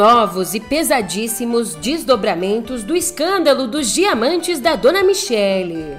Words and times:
novos 0.00 0.54
e 0.54 0.60
pesadíssimos 0.60 1.74
desdobramentos 1.74 2.82
do 2.82 2.96
escândalo 2.96 3.66
dos 3.66 3.92
diamantes 3.92 4.58
da 4.58 4.74
Dona 4.74 5.02
Michele. 5.02 5.98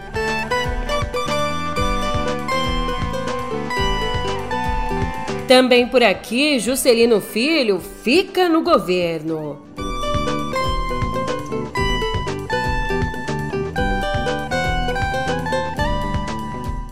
Também 5.47 5.87
por 5.87 6.01
aqui, 6.01 6.57
Juscelino 6.57 7.21
Filho 7.21 7.79
fica 7.79 8.49
no 8.49 8.63
governo. 8.63 9.70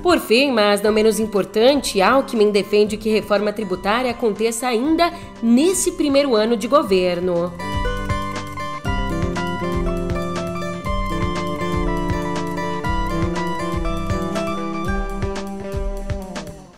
Por 0.09 0.19
fim, 0.19 0.51
mas 0.51 0.81
não 0.81 0.91
menos 0.91 1.19
importante, 1.19 2.01
Alckmin 2.01 2.49
defende 2.49 2.97
que 2.97 3.11
reforma 3.11 3.53
tributária 3.53 4.09
aconteça 4.09 4.67
ainda 4.67 5.13
nesse 5.39 5.91
primeiro 5.91 6.35
ano 6.35 6.57
de 6.57 6.67
governo. 6.67 7.53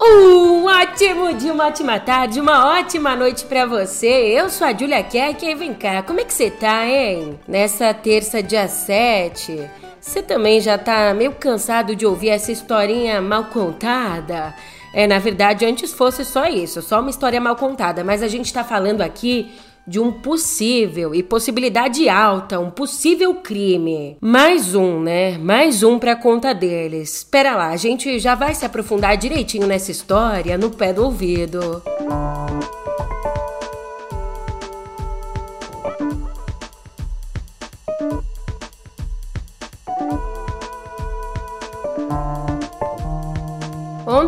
Um 0.01 0.65
ótimo 0.65 1.33
dia, 1.33 1.53
uma 1.53 1.67
ótima 1.67 2.01
tarde, 2.01 2.41
uma 2.41 2.77
ótima 2.79 3.15
noite 3.15 3.45
para 3.45 3.65
você. 3.65 4.07
Eu 4.07 4.49
sou 4.49 4.67
a 4.67 4.73
Julia 4.73 5.01
Kerk 5.03 5.45
e 5.45 5.55
vem 5.55 5.73
cá, 5.73 6.03
como 6.03 6.19
é 6.19 6.25
que 6.25 6.33
você 6.33 6.51
tá, 6.51 6.85
hein? 6.85 7.39
Nessa 7.47 7.93
terça, 7.93 8.43
dia 8.43 8.67
7, 8.67 9.69
você 10.01 10.21
também 10.21 10.59
já 10.59 10.77
tá 10.77 11.13
meio 11.13 11.31
cansado 11.33 11.95
de 11.95 12.05
ouvir 12.05 12.29
essa 12.29 12.51
historinha 12.51 13.21
mal 13.21 13.45
contada? 13.45 14.53
É, 14.93 15.07
na 15.07 15.19
verdade, 15.19 15.65
antes 15.65 15.93
fosse 15.93 16.25
só 16.25 16.47
isso, 16.47 16.81
só 16.81 16.99
uma 16.99 17.09
história 17.09 17.39
mal 17.39 17.55
contada, 17.55 18.03
mas 18.03 18.21
a 18.23 18.27
gente 18.27 18.51
tá 18.51 18.63
falando 18.63 19.01
aqui 19.01 19.51
de 19.87 19.99
um 19.99 20.11
possível 20.11 21.13
e 21.15 21.23
possibilidade 21.23 22.07
alta, 22.09 22.59
um 22.59 22.69
possível 22.69 23.35
crime. 23.35 24.17
Mais 24.19 24.75
um, 24.75 24.99
né? 24.99 25.37
Mais 25.37 25.83
um 25.83 25.97
pra 25.97 26.15
conta 26.15 26.53
deles. 26.53 27.17
Espera 27.17 27.55
lá, 27.55 27.69
a 27.69 27.77
gente 27.77 28.19
já 28.19 28.35
vai 28.35 28.53
se 28.53 28.65
aprofundar 28.65 29.17
direitinho 29.17 29.67
nessa 29.67 29.91
história 29.91 30.57
no 30.57 30.71
pé 30.71 30.93
do 30.93 31.05
ouvido. 31.05 31.81
Música 32.01 32.40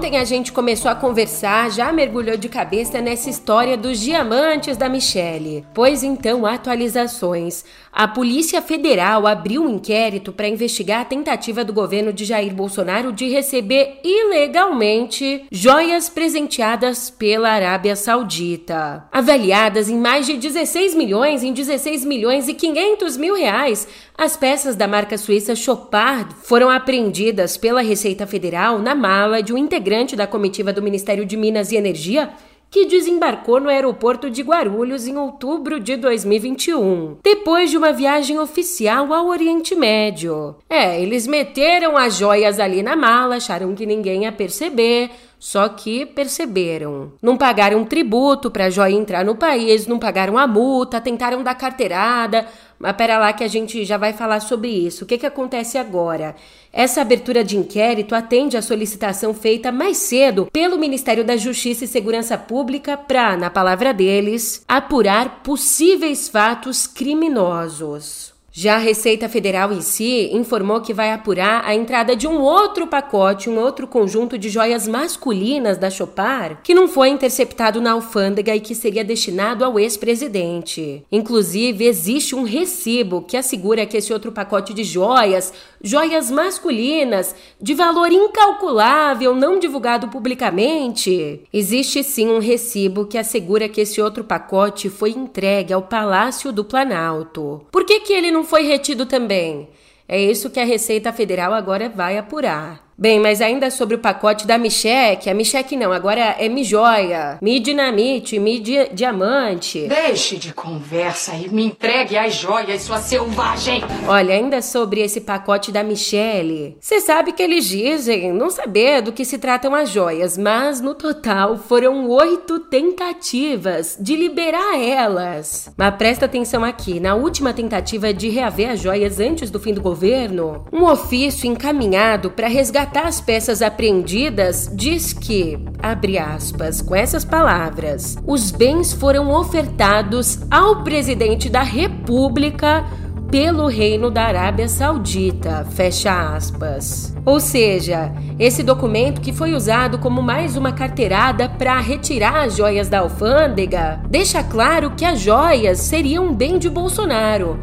Ontem 0.03 0.17
a 0.17 0.25
gente 0.25 0.51
começou 0.51 0.91
a 0.91 0.95
conversar, 0.95 1.71
já 1.71 1.89
mergulhou 1.93 2.35
de 2.35 2.49
cabeça 2.49 2.99
nessa 2.99 3.29
história 3.29 3.77
dos 3.77 4.01
diamantes 4.01 4.75
da 4.75 4.89
Michelle. 4.89 5.65
Pois 5.73 6.03
então, 6.03 6.45
atualizações. 6.45 7.63
A 7.89 8.05
Polícia 8.05 8.61
Federal 8.61 9.25
abriu 9.25 9.63
um 9.63 9.69
inquérito 9.69 10.33
para 10.33 10.49
investigar 10.49 10.99
a 10.99 11.05
tentativa 11.05 11.63
do 11.63 11.71
governo 11.71 12.11
de 12.11 12.25
Jair 12.25 12.53
Bolsonaro 12.53 13.13
de 13.13 13.29
receber 13.29 14.01
ilegalmente 14.03 15.45
joias 15.49 16.09
presenteadas 16.09 17.09
pela 17.09 17.51
Arábia 17.51 17.95
Saudita. 17.95 19.05
Avaliadas 19.09 19.89
em 19.89 19.97
mais 19.97 20.25
de 20.25 20.35
16 20.35 20.95
milhões, 20.95 21.43
em 21.43 21.53
16 21.53 22.03
milhões 22.03 22.49
e 22.49 22.53
500 22.53 23.15
mil 23.15 23.35
reais, 23.35 23.87
as 24.23 24.37
peças 24.37 24.77
da 24.77 24.87
marca 24.87 25.17
suíça 25.17 25.53
Chopard 25.53 26.33
foram 26.43 26.69
apreendidas 26.69 27.57
pela 27.57 27.81
Receita 27.81 28.25
Federal 28.25 28.79
na 28.79 28.95
mala 28.95 29.43
de 29.43 29.51
um 29.51 29.57
integrante 29.57 30.15
da 30.15 30.25
comitiva 30.25 30.71
do 30.71 30.81
Ministério 30.81 31.25
de 31.25 31.35
Minas 31.35 31.73
e 31.73 31.75
Energia 31.75 32.29
que 32.71 32.85
desembarcou 32.85 33.59
no 33.59 33.69
aeroporto 33.69 34.31
de 34.31 34.41
Guarulhos 34.41 35.05
em 35.05 35.15
outubro 35.17 35.79
de 35.79 35.97
2021, 35.97 37.17
depois 37.21 37.69
de 37.69 37.77
uma 37.77 37.91
viagem 37.91 38.39
oficial 38.39 39.13
ao 39.13 39.27
Oriente 39.27 39.75
Médio. 39.75 40.55
É, 40.67 40.99
eles 40.99 41.27
meteram 41.27 41.95
as 41.95 42.17
joias 42.17 42.59
ali 42.59 42.81
na 42.81 42.95
mala, 42.95 43.35
acharam 43.35 43.75
que 43.75 43.85
ninguém 43.85 44.23
ia 44.23 44.31
perceber, 44.31 45.11
só 45.43 45.67
que 45.67 46.05
perceberam. 46.05 47.11
Não 47.21 47.35
pagaram 47.35 47.83
tributo 47.83 48.49
para 48.49 48.67
a 48.67 48.69
joia 48.69 48.93
entrar 48.93 49.25
no 49.25 49.35
país, 49.35 49.85
não 49.85 49.99
pagaram 49.99 50.37
a 50.37 50.47
multa, 50.47 51.01
tentaram 51.01 51.43
dar 51.43 51.53
carteirada. 51.53 52.47
Mas 52.79 52.95
pera 52.95 53.17
lá 53.19 53.33
que 53.33 53.43
a 53.43 53.47
gente 53.49 53.83
já 53.83 53.97
vai 53.97 54.13
falar 54.13 54.39
sobre 54.39 54.69
isso. 54.69 55.03
O 55.03 55.05
que, 55.05 55.17
que 55.17 55.25
acontece 55.25 55.77
agora? 55.77 56.33
Essa 56.71 57.01
abertura 57.01 57.43
de 57.43 57.57
inquérito 57.57 58.15
atende 58.15 58.55
à 58.55 58.61
solicitação 58.61 59.33
feita 59.33 59.69
mais 59.69 59.97
cedo 59.97 60.47
pelo 60.49 60.79
Ministério 60.79 61.25
da 61.25 61.35
Justiça 61.35 61.83
e 61.83 61.89
Segurança 61.89 62.37
Pública 62.37 62.95
para, 62.95 63.35
na 63.35 63.49
palavra 63.49 63.93
deles, 63.93 64.63
apurar 64.65 65.43
possíveis 65.43 66.29
fatos 66.29 66.87
criminosos. 66.87 68.32
Já 68.55 68.75
a 68.75 68.77
Receita 68.77 69.27
Federal 69.27 69.73
em 69.73 69.81
si 69.81 70.29
informou 70.31 70.79
que 70.79 70.93
vai 70.93 71.11
apurar 71.11 71.63
a 71.65 71.73
entrada 71.73 72.15
de 72.15 72.27
um 72.27 72.39
outro 72.39 72.85
pacote, 72.85 73.49
um 73.49 73.57
outro 73.57 73.87
conjunto 73.87 74.37
de 74.37 74.47
joias 74.47 74.87
masculinas 74.87 75.75
da 75.75 75.89
Chopar, 75.89 76.61
que 76.61 76.75
não 76.75 76.87
foi 76.87 77.09
interceptado 77.09 77.81
na 77.81 77.93
alfândega 77.93 78.55
e 78.55 78.59
que 78.59 78.75
seria 78.75 79.03
destinado 79.03 79.65
ao 79.65 79.79
ex-presidente. 79.79 81.03
Inclusive, 81.11 81.83
existe 81.83 82.35
um 82.35 82.43
recibo 82.43 83.23
que 83.23 83.35
assegura 83.35 83.87
que 83.87 83.97
esse 83.97 84.13
outro 84.13 84.31
pacote 84.31 84.71
de 84.71 84.83
joias, 84.83 85.51
joias 85.83 86.31
masculinas, 86.31 87.35
de 87.61 87.73
valor 87.73 88.09
incalculável, 88.09 89.35
não 89.35 89.59
divulgado 89.59 90.07
publicamente, 90.07 91.41
existe 91.51 92.01
sim 92.03 92.29
um 92.29 92.39
recibo 92.39 93.05
que 93.05 93.17
assegura 93.17 93.67
que 93.67 93.81
esse 93.81 94.01
outro 94.01 94.23
pacote 94.23 94.89
foi 94.89 95.09
entregue 95.11 95.73
ao 95.73 95.81
Palácio 95.81 96.53
do 96.53 96.63
Planalto. 96.63 97.61
Por 97.69 97.83
que, 97.85 97.99
que 97.99 98.13
ele 98.13 98.31
não 98.31 98.45
foi 98.45 98.63
retido 98.63 99.05
também. 99.05 99.67
É 100.07 100.19
isso 100.19 100.49
que 100.49 100.59
a 100.59 100.65
Receita 100.65 101.11
Federal 101.11 101.53
agora 101.53 101.89
vai 101.89 102.17
apurar. 102.17 102.92
Bem, 102.95 103.19
mas 103.19 103.41
ainda 103.41 103.71
sobre 103.71 103.95
o 103.95 103.99
pacote 103.99 104.45
da 104.45 104.55
Micheque, 104.55 105.27
a 105.27 105.33
Micheque 105.33 105.75
não, 105.75 105.91
agora 105.91 106.35
é 106.37 106.47
Mi 106.47 106.63
Joia, 106.63 107.39
Mi 107.41 107.59
Dinamite, 107.59 108.37
Mi 108.37 108.59
di 108.59 108.87
Diamante. 108.93 109.87
Deixe 109.87 110.37
de 110.37 110.53
conversa 110.53 111.33
e 111.35 111.49
me 111.49 111.65
entregue 111.65 112.15
as 112.15 112.35
joias, 112.35 112.83
sua 112.83 112.99
selvagem! 112.99 113.83
Olha, 114.07 114.35
ainda 114.35 114.61
sobre 114.61 115.01
esse 115.01 115.21
pacote 115.21 115.71
da 115.71 115.83
Michelle, 115.83 116.77
você 116.79 117.01
sabe 117.01 117.31
que 117.31 117.41
eles 117.41 117.65
dizem 117.65 118.31
não 118.31 118.51
saber 118.51 119.01
do 119.01 119.11
que 119.11 119.25
se 119.25 119.39
tratam 119.39 119.73
as 119.73 119.89
joias, 119.89 120.37
mas 120.37 120.79
no 120.79 120.93
total 120.93 121.57
foram 121.57 122.07
oito 122.07 122.59
tentativas 122.59 123.97
de 123.99 124.15
liberar 124.15 124.79
elas. 124.79 125.73
Mas 125.75 125.95
presta 125.95 126.25
atenção 126.25 126.63
aqui, 126.63 126.99
na 126.99 127.15
última 127.15 127.53
tentativa 127.53 128.13
de 128.13 128.29
reaver 128.29 128.69
as 128.69 128.79
joias 128.79 129.19
antes 129.19 129.49
do 129.49 129.59
fim 129.59 129.73
do 129.73 129.81
governo, 129.81 130.65
um 130.71 130.83
ofício 130.83 131.47
encaminhado 131.47 132.29
para 132.29 132.47
resgatar 132.47 132.82
resgatar 132.83 133.07
as 133.07 133.21
peças 133.21 133.61
apreendidas, 133.61 134.69
diz 134.73 135.13
que, 135.13 135.57
abre 135.81 136.17
aspas, 136.17 136.81
com 136.81 136.93
essas 136.93 137.23
palavras, 137.23 138.17
os 138.27 138.51
bens 138.51 138.91
foram 138.91 139.31
ofertados 139.31 140.39
ao 140.51 140.83
presidente 140.83 141.49
da 141.49 141.61
República 141.61 142.85
pelo 143.31 143.67
Reino 143.67 144.11
da 144.11 144.23
Arábia 144.23 144.67
Saudita, 144.67 145.65
fecha 145.71 146.35
aspas. 146.35 147.15
Ou 147.25 147.39
seja, 147.39 148.11
esse 148.37 148.61
documento 148.61 149.21
que 149.21 149.31
foi 149.31 149.53
usado 149.53 149.97
como 149.97 150.21
mais 150.21 150.57
uma 150.57 150.73
carteirada 150.73 151.47
para 151.47 151.79
retirar 151.79 152.43
as 152.43 152.57
joias 152.57 152.89
da 152.89 152.99
alfândega, 152.99 154.01
deixa 154.09 154.43
claro 154.43 154.91
que 154.91 155.05
as 155.05 155.21
joias 155.21 155.79
seriam 155.79 156.27
um 156.27 156.33
bem 156.33 156.59
de 156.59 156.69
Bolsonaro. 156.69 157.57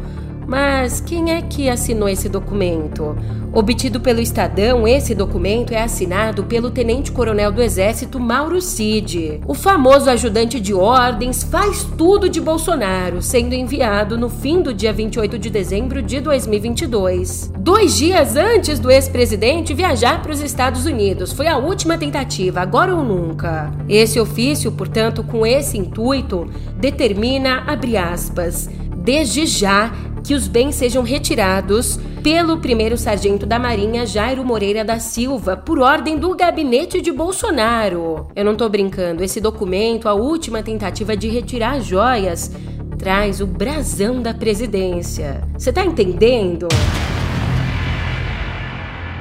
Mas 0.51 0.99
quem 0.99 1.31
é 1.31 1.41
que 1.41 1.69
assinou 1.69 2.09
esse 2.09 2.27
documento? 2.27 3.15
Obtido 3.53 4.01
pelo 4.01 4.19
Estadão, 4.19 4.85
esse 4.85 5.15
documento 5.15 5.71
é 5.71 5.81
assinado 5.81 6.43
pelo 6.43 6.69
tenente-coronel 6.69 7.53
do 7.53 7.61
Exército 7.61 8.19
Mauro 8.19 8.61
Cid. 8.61 9.39
O 9.47 9.53
famoso 9.53 10.09
ajudante 10.09 10.59
de 10.59 10.73
ordens 10.73 11.41
faz 11.41 11.85
tudo 11.97 12.27
de 12.27 12.41
Bolsonaro, 12.41 13.21
sendo 13.21 13.55
enviado 13.55 14.17
no 14.17 14.27
fim 14.27 14.61
do 14.61 14.73
dia 14.73 14.91
28 14.91 15.39
de 15.39 15.49
dezembro 15.49 16.01
de 16.01 16.19
2022. 16.19 17.53
Dois 17.57 17.95
dias 17.95 18.35
antes 18.35 18.77
do 18.77 18.91
ex-presidente 18.91 19.73
viajar 19.73 20.21
para 20.21 20.33
os 20.33 20.41
Estados 20.41 20.85
Unidos. 20.85 21.31
Foi 21.31 21.47
a 21.47 21.57
última 21.57 21.97
tentativa, 21.97 22.59
agora 22.59 22.93
ou 22.93 23.05
nunca. 23.05 23.71
Esse 23.87 24.19
ofício, 24.19 24.69
portanto, 24.69 25.23
com 25.23 25.45
esse 25.45 25.77
intuito, 25.77 26.45
determina, 26.77 27.63
abre 27.67 27.95
aspas, 27.95 28.69
desde 29.01 29.45
já 29.47 29.91
que 30.31 30.35
os 30.35 30.47
bens 30.47 30.75
sejam 30.75 31.03
retirados 31.03 31.99
pelo 32.23 32.57
primeiro 32.59 32.97
sargento 32.97 33.45
da 33.45 33.59
Marinha 33.59 34.05
Jairo 34.05 34.45
Moreira 34.45 34.81
da 34.81 34.97
Silva 34.97 35.57
por 35.57 35.77
ordem 35.77 36.17
do 36.17 36.33
gabinete 36.33 37.01
de 37.01 37.11
Bolsonaro. 37.11 38.29
Eu 38.33 38.45
não 38.45 38.55
tô 38.55 38.69
brincando, 38.69 39.25
esse 39.25 39.41
documento, 39.41 40.07
a 40.07 40.13
última 40.13 40.63
tentativa 40.63 41.17
de 41.17 41.27
retirar 41.27 41.75
as 41.75 41.85
joias, 41.85 42.49
traz 42.97 43.41
o 43.41 43.45
brasão 43.45 44.21
da 44.21 44.33
presidência. 44.33 45.45
Você 45.57 45.73
tá 45.73 45.83
entendendo? 45.83 46.69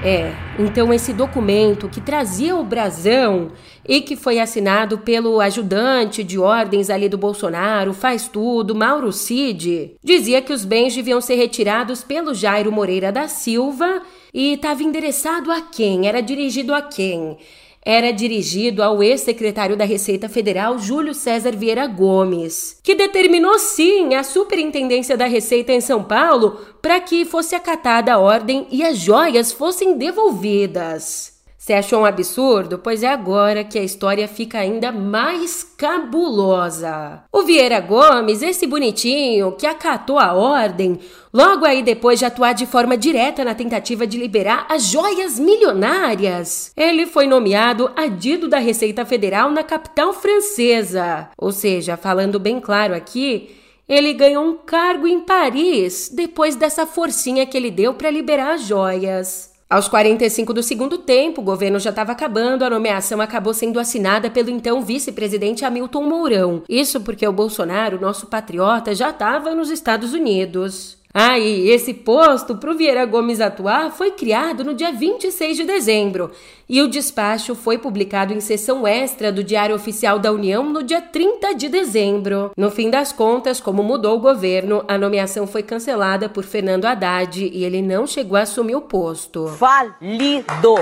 É, 0.05 0.33
então 0.59 0.95
esse 0.95 1.13
documento 1.13 1.89
que 1.89 2.01
trazia 2.01 2.55
o 2.55 2.63
brasão 2.63 3.49
e 3.89 4.01
que 4.01 4.17
foi 4.17 4.39
assinado 4.39 4.99
pelo 4.99 5.41
ajudante 5.41 6.23
de 6.23 6.39
ordens 6.39 6.91
ali 6.91 7.09
do 7.09 7.19
Bolsonaro, 7.19 7.93
faz 7.93 8.29
tudo, 8.29 8.75
Mauro 8.75 9.13
Cid, 9.13 9.97
dizia 10.03 10.43
que 10.43 10.53
os 10.53 10.65
bens 10.65 10.95
deviam 10.95 11.21
ser 11.21 11.35
retirados 11.35 12.03
pelo 12.03 12.35
Jairo 12.35 12.71
Moreira 12.71 13.11
da 13.11 13.29
Silva 13.29 14.03
e 14.33 14.55
estava 14.55 14.83
endereçado 14.83 15.51
a 15.51 15.61
quem? 15.61 16.07
Era 16.07 16.21
dirigido 16.21 16.75
a 16.75 16.83
quem? 16.83 17.37
era 17.85 18.13
dirigido 18.13 18.83
ao 18.83 19.03
ex-secretário 19.03 19.77
da 19.77 19.85
Receita 19.85 20.29
Federal 20.29 20.79
Júlio 20.79 21.15
César 21.15 21.57
Vieira 21.57 21.87
Gomes, 21.87 22.79
que 22.83 22.95
determinou 22.95 23.59
sim 23.59 24.15
a 24.15 24.23
superintendência 24.23 25.17
da 25.17 25.25
Receita 25.25 25.73
em 25.73 25.81
São 25.81 26.05
Paulo 26.05 26.61
para 26.83 27.01
que 27.01 27.25
fosse 27.25 27.55
acatada 27.55 28.13
a 28.13 28.19
ordem 28.19 28.67
e 28.71 28.85
as 28.85 28.99
joias 28.99 29.51
fossem 29.51 29.97
devolvidas. 29.97 31.40
Você 31.71 31.75
achou 31.75 32.01
um 32.01 32.05
absurdo? 32.05 32.81
Pois 32.81 33.05
é 33.05 33.07
agora 33.07 33.63
que 33.63 33.79
a 33.79 33.85
história 33.85 34.27
fica 34.27 34.59
ainda 34.59 34.91
mais 34.91 35.63
cabulosa. 35.63 37.23
O 37.33 37.43
Vieira 37.43 37.79
Gomes, 37.79 38.43
esse 38.43 38.67
bonitinho 38.67 39.53
que 39.53 39.69
acatou 39.69 40.19
a 40.19 40.33
ordem, 40.33 40.99
logo 41.33 41.65
aí 41.65 41.81
depois 41.81 42.19
de 42.19 42.25
atuar 42.25 42.55
de 42.55 42.67
forma 42.67 42.97
direta 42.97 43.45
na 43.45 43.55
tentativa 43.55 44.05
de 44.05 44.19
liberar 44.19 44.67
as 44.69 44.83
joias 44.83 45.39
milionárias, 45.39 46.73
ele 46.77 47.07
foi 47.07 47.29
nomeado 47.29 47.89
adido 47.95 48.49
da 48.49 48.59
Receita 48.59 49.05
Federal 49.05 49.53
na 49.53 49.63
capital 49.63 50.13
francesa. 50.13 51.29
Ou 51.39 51.53
seja, 51.53 51.97
falando 51.97 52.41
bem 52.41 52.59
claro 52.59 52.97
aqui, 52.97 53.55
ele 53.89 54.13
ganhou 54.13 54.45
um 54.45 54.57
cargo 54.57 55.07
em 55.07 55.21
Paris 55.21 56.11
depois 56.13 56.57
dessa 56.57 56.85
forcinha 56.85 57.47
que 57.47 57.57
ele 57.57 57.71
deu 57.71 57.95
para 57.95 58.11
liberar 58.11 58.55
as 58.55 58.63
joias. 58.63 59.50
Aos 59.71 59.87
45 59.87 60.53
do 60.53 60.65
segundo 60.65 60.99
tempo, 60.99 61.41
o 61.41 61.45
governo 61.45 61.79
já 61.79 61.91
estava 61.91 62.11
acabando, 62.11 62.65
a 62.65 62.71
nomeação 62.71 63.21
acabou 63.21 63.55
sendo 63.55 63.79
assinada 63.79 64.29
pelo 64.29 64.51
então 64.51 64.83
vice-presidente 64.83 65.65
Hamilton 65.65 66.03
Mourão. 66.09 66.65
Isso 66.69 67.01
porque 67.03 67.25
o 67.25 67.33
Bolsonaro, 67.33 68.01
nosso 68.01 68.27
patriota, 68.27 68.93
já 68.97 69.11
estava 69.11 69.55
nos 69.55 69.71
Estados 69.71 70.13
Unidos. 70.13 71.00
Ah, 71.13 71.39
e 71.39 71.69
esse 71.69 71.93
posto 71.93 72.57
para 72.57 72.71
o 72.71 72.77
Vieira 72.77 73.05
Gomes 73.05 73.41
atuar 73.41 73.91
foi 73.91 74.13
criado 74.13 74.63
no 74.63 74.75
dia 74.75 74.93
26 74.93 75.57
de 75.57 75.65
dezembro 75.65 76.31
e 76.69 76.81
o 76.81 76.89
despacho 76.89 77.57
foi 77.57 77.79
publicado 77.79 78.33
em 78.33 78.41
sessão 78.41 78.87
extra 78.87 79.33
do 79.33 79.43
Diário 79.43 79.75
Oficial 79.75 80.21
da 80.21 80.31
União 80.31 80.63
no 80.63 80.85
dia 80.85 81.01
30 81.01 81.53
de 81.57 81.69
dezembro. 81.69 82.53
No 82.57 82.71
fim 82.71 82.89
das 82.89 83.13
contas, 83.13 83.61
como 83.61 83.83
mudou 83.83 84.17
o 84.17 84.21
governo, 84.21 84.85
a 84.87 84.97
nomeação 84.97 85.49
foi 85.49 85.65
cancelada 85.65 86.29
por 86.29 86.45
Fernando 86.45 86.85
Haddad 86.85 87.45
e 87.45 87.65
ele 87.65 87.83
não 87.83 88.07
chegou 88.07 88.37
a 88.37 88.43
assumir 88.43 88.77
o 88.77 88.83
posto. 88.83 89.49
Falido! 89.49 90.77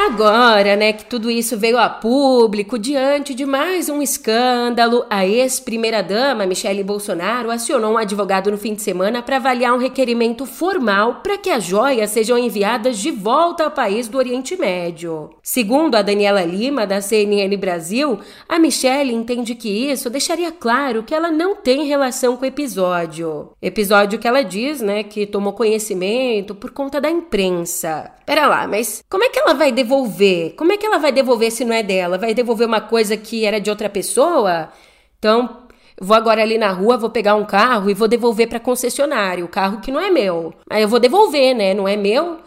Agora, 0.00 0.76
né, 0.76 0.92
que 0.92 1.04
tudo 1.04 1.28
isso 1.28 1.58
veio 1.58 1.76
a 1.76 1.88
público 1.88 2.78
diante 2.78 3.34
de 3.34 3.44
mais 3.44 3.88
um 3.88 4.00
escândalo, 4.00 5.04
a 5.10 5.26
ex-primeira-dama 5.26 6.46
Michele 6.46 6.84
Bolsonaro 6.84 7.50
acionou 7.50 7.94
um 7.94 7.98
advogado 7.98 8.48
no 8.48 8.56
fim 8.56 8.74
de 8.74 8.82
semana 8.82 9.22
para 9.22 9.38
avaliar 9.38 9.74
um 9.74 9.78
requerimento 9.78 10.46
formal 10.46 11.16
para 11.16 11.36
que 11.36 11.50
as 11.50 11.64
joias 11.64 12.10
sejam 12.10 12.38
enviadas 12.38 12.96
de 12.96 13.10
volta 13.10 13.64
ao 13.64 13.72
país 13.72 14.06
do 14.06 14.18
Oriente 14.18 14.56
Médio. 14.56 15.30
Segundo 15.42 15.96
a 15.96 16.02
Daniela 16.02 16.44
Lima, 16.44 16.86
da 16.86 17.00
CNN 17.00 17.56
Brasil, 17.56 18.20
a 18.48 18.56
Michele 18.56 19.12
entende 19.12 19.56
que 19.56 19.90
isso 19.90 20.08
deixaria 20.08 20.52
claro 20.52 21.02
que 21.02 21.14
ela 21.14 21.32
não 21.32 21.56
tem 21.56 21.86
relação 21.86 22.36
com 22.36 22.44
o 22.44 22.48
episódio. 22.48 23.50
Episódio 23.60 24.20
que 24.20 24.28
ela 24.28 24.44
diz, 24.44 24.80
né, 24.80 25.02
que 25.02 25.26
tomou 25.26 25.54
conhecimento 25.54 26.54
por 26.54 26.70
conta 26.70 27.00
da 27.00 27.10
imprensa. 27.10 28.12
Pera 28.28 28.46
lá, 28.46 28.68
mas 28.68 29.02
como 29.08 29.24
é 29.24 29.30
que 29.30 29.38
ela 29.38 29.54
vai 29.54 29.72
devolver? 29.88 30.54
Como 30.54 30.70
é 30.70 30.76
que 30.76 30.84
ela 30.84 30.98
vai 30.98 31.10
devolver 31.10 31.50
se 31.50 31.64
não 31.64 31.72
é 31.72 31.82
dela? 31.82 32.18
Vai 32.18 32.34
devolver 32.34 32.66
uma 32.66 32.80
coisa 32.80 33.16
que 33.16 33.46
era 33.46 33.58
de 33.58 33.70
outra 33.70 33.88
pessoa? 33.88 34.68
Então, 35.18 35.62
vou 35.98 36.14
agora 36.14 36.42
ali 36.42 36.58
na 36.58 36.70
rua, 36.70 36.98
vou 36.98 37.08
pegar 37.08 37.34
um 37.34 37.44
carro 37.44 37.88
e 37.88 37.94
vou 37.94 38.06
devolver 38.06 38.48
para 38.48 38.60
concessionário, 38.60 39.46
o 39.46 39.48
carro 39.48 39.80
que 39.80 39.90
não 39.90 39.98
é 39.98 40.10
meu. 40.10 40.52
Aí 40.68 40.82
eu 40.82 40.88
vou 40.88 41.00
devolver, 41.00 41.54
né? 41.54 41.72
Não 41.72 41.88
é 41.88 41.96
meu? 41.96 42.38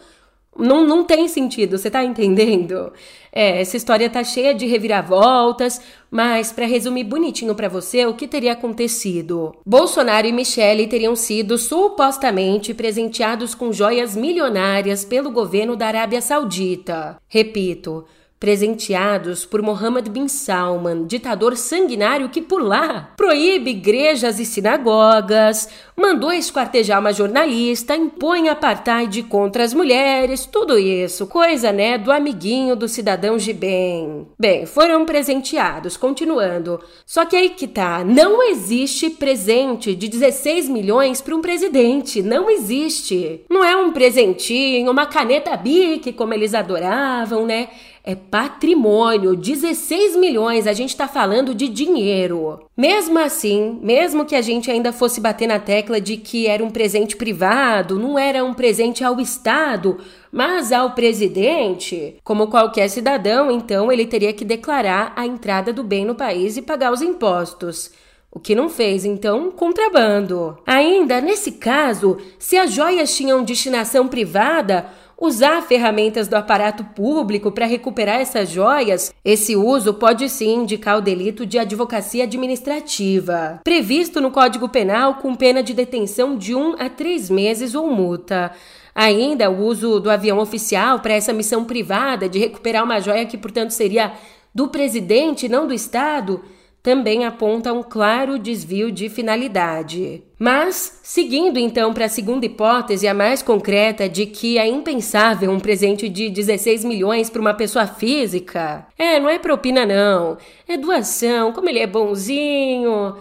Não, 0.56 0.86
não 0.86 1.02
tem 1.02 1.26
sentido, 1.26 1.76
você 1.76 1.90
tá 1.90 2.04
entendendo? 2.04 2.92
É, 3.34 3.62
essa 3.62 3.78
história 3.78 4.10
tá 4.10 4.22
cheia 4.22 4.54
de 4.54 4.66
reviravoltas, 4.66 5.80
mas 6.10 6.52
para 6.52 6.66
resumir 6.66 7.04
bonitinho 7.04 7.54
para 7.54 7.68
você 7.68 8.04
o 8.04 8.12
que 8.14 8.28
teria 8.28 8.52
acontecido. 8.52 9.56
Bolsonaro 9.64 10.26
e 10.26 10.32
Michele 10.32 10.86
teriam 10.86 11.16
sido 11.16 11.56
supostamente 11.56 12.74
presenteados 12.74 13.54
com 13.54 13.72
joias 13.72 14.14
milionárias 14.14 15.02
pelo 15.02 15.30
governo 15.30 15.74
da 15.74 15.86
Arábia 15.86 16.20
Saudita. 16.20 17.16
Repito, 17.26 18.04
presenteados 18.42 19.46
por 19.46 19.62
Mohammed 19.62 20.10
bin 20.10 20.26
Salman, 20.26 21.06
ditador 21.06 21.56
sanguinário 21.56 22.28
que 22.28 22.42
por 22.42 22.60
lá 22.60 23.12
proíbe 23.16 23.70
igrejas 23.70 24.40
e 24.40 24.44
sinagogas, 24.44 25.68
mandou 25.96 26.32
esquartejar 26.32 26.98
uma 26.98 27.12
jornalista, 27.12 27.94
impõe 27.94 28.48
apartheid 28.48 29.22
contra 29.22 29.62
as 29.62 29.72
mulheres, 29.72 30.44
tudo 30.44 30.76
isso, 30.76 31.28
coisa, 31.28 31.70
né, 31.70 31.96
do 31.96 32.10
amiguinho 32.10 32.74
do 32.74 32.88
cidadão 32.88 33.36
de 33.36 33.52
bem. 33.52 34.26
Bem, 34.36 34.66
foram 34.66 35.04
presenteados, 35.04 35.96
continuando. 35.96 36.80
Só 37.06 37.24
que 37.24 37.36
aí 37.36 37.50
que 37.50 37.68
tá, 37.68 38.02
não 38.02 38.42
existe 38.42 39.08
presente 39.08 39.94
de 39.94 40.08
16 40.08 40.68
milhões 40.68 41.20
para 41.20 41.36
um 41.36 41.40
presidente, 41.40 42.20
não 42.20 42.50
existe. 42.50 43.42
Não 43.48 43.62
é 43.62 43.76
um 43.76 43.92
presentinho, 43.92 44.90
uma 44.90 45.06
caneta 45.06 45.56
Bic 45.56 46.12
como 46.14 46.34
eles 46.34 46.54
adoravam, 46.54 47.46
né? 47.46 47.68
É 48.04 48.16
patrimônio, 48.16 49.36
16 49.36 50.16
milhões, 50.16 50.66
a 50.66 50.72
gente 50.72 50.90
está 50.90 51.06
falando 51.06 51.54
de 51.54 51.68
dinheiro. 51.68 52.68
Mesmo 52.76 53.16
assim, 53.18 53.78
mesmo 53.80 54.24
que 54.24 54.34
a 54.34 54.40
gente 54.40 54.70
ainda 54.70 54.92
fosse 54.92 55.20
bater 55.20 55.46
na 55.46 55.60
tecla 55.60 56.00
de 56.00 56.16
que 56.16 56.48
era 56.48 56.64
um 56.64 56.70
presente 56.70 57.16
privado, 57.16 58.00
não 58.00 58.18
era 58.18 58.44
um 58.44 58.54
presente 58.54 59.04
ao 59.04 59.20
Estado, 59.20 59.98
mas 60.32 60.72
ao 60.72 60.92
presidente, 60.92 62.16
como 62.24 62.48
qualquer 62.48 62.88
cidadão, 62.88 63.52
então 63.52 63.92
ele 63.92 64.06
teria 64.06 64.32
que 64.32 64.44
declarar 64.44 65.12
a 65.14 65.24
entrada 65.24 65.72
do 65.72 65.84
bem 65.84 66.04
no 66.04 66.16
país 66.16 66.56
e 66.56 66.62
pagar 66.62 66.92
os 66.92 67.02
impostos. 67.02 67.92
O 68.34 68.40
que 68.40 68.54
não 68.54 68.70
fez, 68.70 69.04
então, 69.04 69.50
contrabando. 69.50 70.56
Ainda 70.66 71.20
nesse 71.20 71.52
caso, 71.52 72.16
se 72.38 72.56
as 72.56 72.72
joias 72.72 73.14
tinham 73.14 73.44
destinação 73.44 74.08
privada, 74.08 74.86
usar 75.22 75.62
ferramentas 75.62 76.26
do 76.26 76.34
aparato 76.34 76.82
público 76.82 77.52
para 77.52 77.64
recuperar 77.64 78.20
essas 78.20 78.50
joias, 78.50 79.14
esse 79.24 79.54
uso 79.54 79.94
pode 79.94 80.28
sim 80.28 80.62
indicar 80.62 80.98
o 80.98 81.00
delito 81.00 81.46
de 81.46 81.60
advocacia 81.60 82.24
administrativa, 82.24 83.60
previsto 83.62 84.20
no 84.20 84.32
Código 84.32 84.68
Penal 84.68 85.14
com 85.14 85.36
pena 85.36 85.62
de 85.62 85.72
detenção 85.72 86.36
de 86.36 86.56
um 86.56 86.74
a 86.76 86.90
três 86.90 87.30
meses 87.30 87.76
ou 87.76 87.88
multa. 87.88 88.50
Ainda 88.92 89.48
o 89.48 89.64
uso 89.64 90.00
do 90.00 90.10
avião 90.10 90.40
oficial 90.40 90.98
para 90.98 91.14
essa 91.14 91.32
missão 91.32 91.64
privada 91.64 92.28
de 92.28 92.40
recuperar 92.40 92.82
uma 92.82 93.00
joia 93.00 93.24
que, 93.24 93.38
portanto, 93.38 93.70
seria 93.70 94.12
do 94.52 94.68
presidente, 94.68 95.48
não 95.48 95.68
do 95.68 95.72
Estado 95.72 96.42
também 96.82 97.24
aponta 97.24 97.72
um 97.72 97.82
claro 97.82 98.38
desvio 98.38 98.90
de 98.90 99.08
finalidade. 99.08 100.24
Mas, 100.36 100.98
seguindo 101.04 101.58
então 101.58 101.94
para 101.94 102.06
a 102.06 102.08
segunda 102.08 102.44
hipótese, 102.44 103.06
a 103.06 103.14
mais 103.14 103.40
concreta, 103.40 104.08
de 104.08 104.26
que 104.26 104.58
é 104.58 104.66
impensável 104.66 105.50
um 105.52 105.60
presente 105.60 106.08
de 106.08 106.28
16 106.28 106.84
milhões 106.84 107.30
para 107.30 107.40
uma 107.40 107.54
pessoa 107.54 107.86
física, 107.86 108.84
é, 108.98 109.20
não 109.20 109.28
é 109.28 109.38
propina, 109.38 109.86
não, 109.86 110.36
é 110.66 110.76
doação, 110.76 111.52
como 111.52 111.68
ele 111.68 111.78
é 111.78 111.86
bonzinho. 111.86 113.16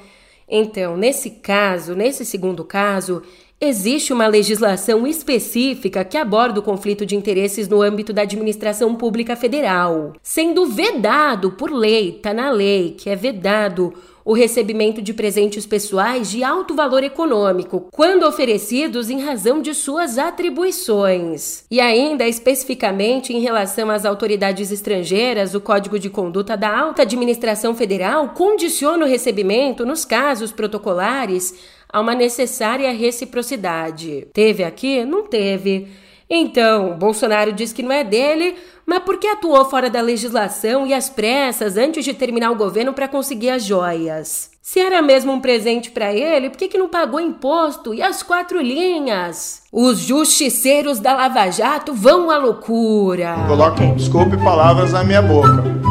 Então, 0.50 0.98
nesse 0.98 1.30
caso, 1.30 1.94
nesse 1.94 2.26
segundo 2.26 2.66
caso, 2.66 3.22
Existe 3.64 4.12
uma 4.12 4.26
legislação 4.26 5.06
específica 5.06 6.04
que 6.04 6.18
aborda 6.18 6.60
o 6.60 6.64
conflito 6.64 7.06
de 7.06 7.16
interesses 7.16 7.70
no 7.70 7.80
âmbito 7.80 8.12
da 8.12 8.24
administração 8.24 8.96
pública 8.96 9.36
federal, 9.36 10.14
sendo 10.24 10.66
vedado 10.66 11.52
por 11.52 11.72
lei, 11.72 12.14
tá 12.14 12.34
na 12.34 12.50
lei 12.50 12.96
que 12.98 13.08
é 13.08 13.16
vedado 13.16 13.94
o 14.26 14.34
recebimento 14.34 15.02
de 15.02 15.14
presentes 15.14 15.66
pessoais 15.66 16.30
de 16.30 16.44
alto 16.44 16.76
valor 16.76 17.04
econômico, 17.04 17.88
quando 17.92 18.24
oferecidos 18.24 19.10
em 19.10 19.20
razão 19.22 19.62
de 19.62 19.74
suas 19.74 20.18
atribuições. 20.18 21.64
E 21.70 21.80
ainda 21.80 22.28
especificamente 22.28 23.34
em 23.34 23.40
relação 23.40 23.90
às 23.90 24.06
autoridades 24.06 24.72
estrangeiras, 24.72 25.56
o 25.56 25.62
Código 25.62 25.98
de 26.00 26.10
Conduta 26.10 26.56
da 26.56 26.80
Alta 26.80 27.02
Administração 27.02 27.76
Federal 27.76 28.30
condiciona 28.30 29.06
o 29.06 29.10
recebimento, 29.10 29.86
nos 29.86 30.06
casos 30.06 30.52
protocolares, 30.52 31.56
a 31.92 32.00
uma 32.00 32.16
necessária 32.16 32.92
reciprocidade. 32.92 34.28
Teve 34.34 34.64
aqui? 34.64 35.04
Não 35.06 35.24
teve. 35.24 35.88
Então, 36.30 36.98
Bolsonaro 36.98 37.52
diz 37.52 37.74
que 37.74 37.84
não 37.84 37.92
é 37.92 38.06
dele, 38.06 38.56
mas 38.86 39.00
porque 39.00 39.28
atuou 39.28 39.66
fora 39.66 39.90
da 39.90 40.00
legislação 40.00 40.88
e 40.88 40.94
às 40.94 41.10
pressas 41.10 41.76
antes 41.76 42.06
de 42.06 42.14
terminar 42.14 42.52
o 42.52 42.56
governo 42.56 42.94
para 42.94 43.08
conseguir 43.08 43.50
as 43.50 43.66
joias. 43.66 44.50
Se 44.62 44.80
era 44.80 45.02
mesmo 45.02 45.34
um 45.34 45.42
presente 45.42 45.92
para 45.92 46.14
ele, 46.14 46.50
por 46.50 46.58
que, 46.58 46.70
que 46.70 46.78
não 46.78 46.88
pagou 46.88 47.20
imposto 47.20 47.94
e 47.94 48.02
as 48.02 48.24
quatro 48.24 48.62
linhas? 48.62 49.64
Os 49.72 50.00
justiceiros 50.00 51.00
da 51.00 51.14
Lava 51.14 51.50
Jato 51.50 51.94
vão 51.94 52.32
à 52.32 52.38
loucura. 52.38 53.36
Coloquem, 53.48 53.96
desculpe 53.96 54.38
palavras 54.38 54.94
na 54.94 55.04
minha 55.04 55.22
boca. 55.22 55.91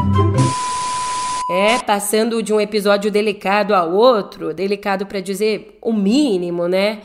É, 1.52 1.78
passando 1.80 2.40
de 2.45 2.54
um 2.54 2.61
episódio 2.61 3.11
delicado 3.11 3.75
a 3.75 3.83
outro, 3.83 4.54
delicado 4.54 5.04
para 5.04 5.19
dizer 5.19 5.76
o 5.83 5.92
mínimo, 5.92 6.69
né? 6.69 7.00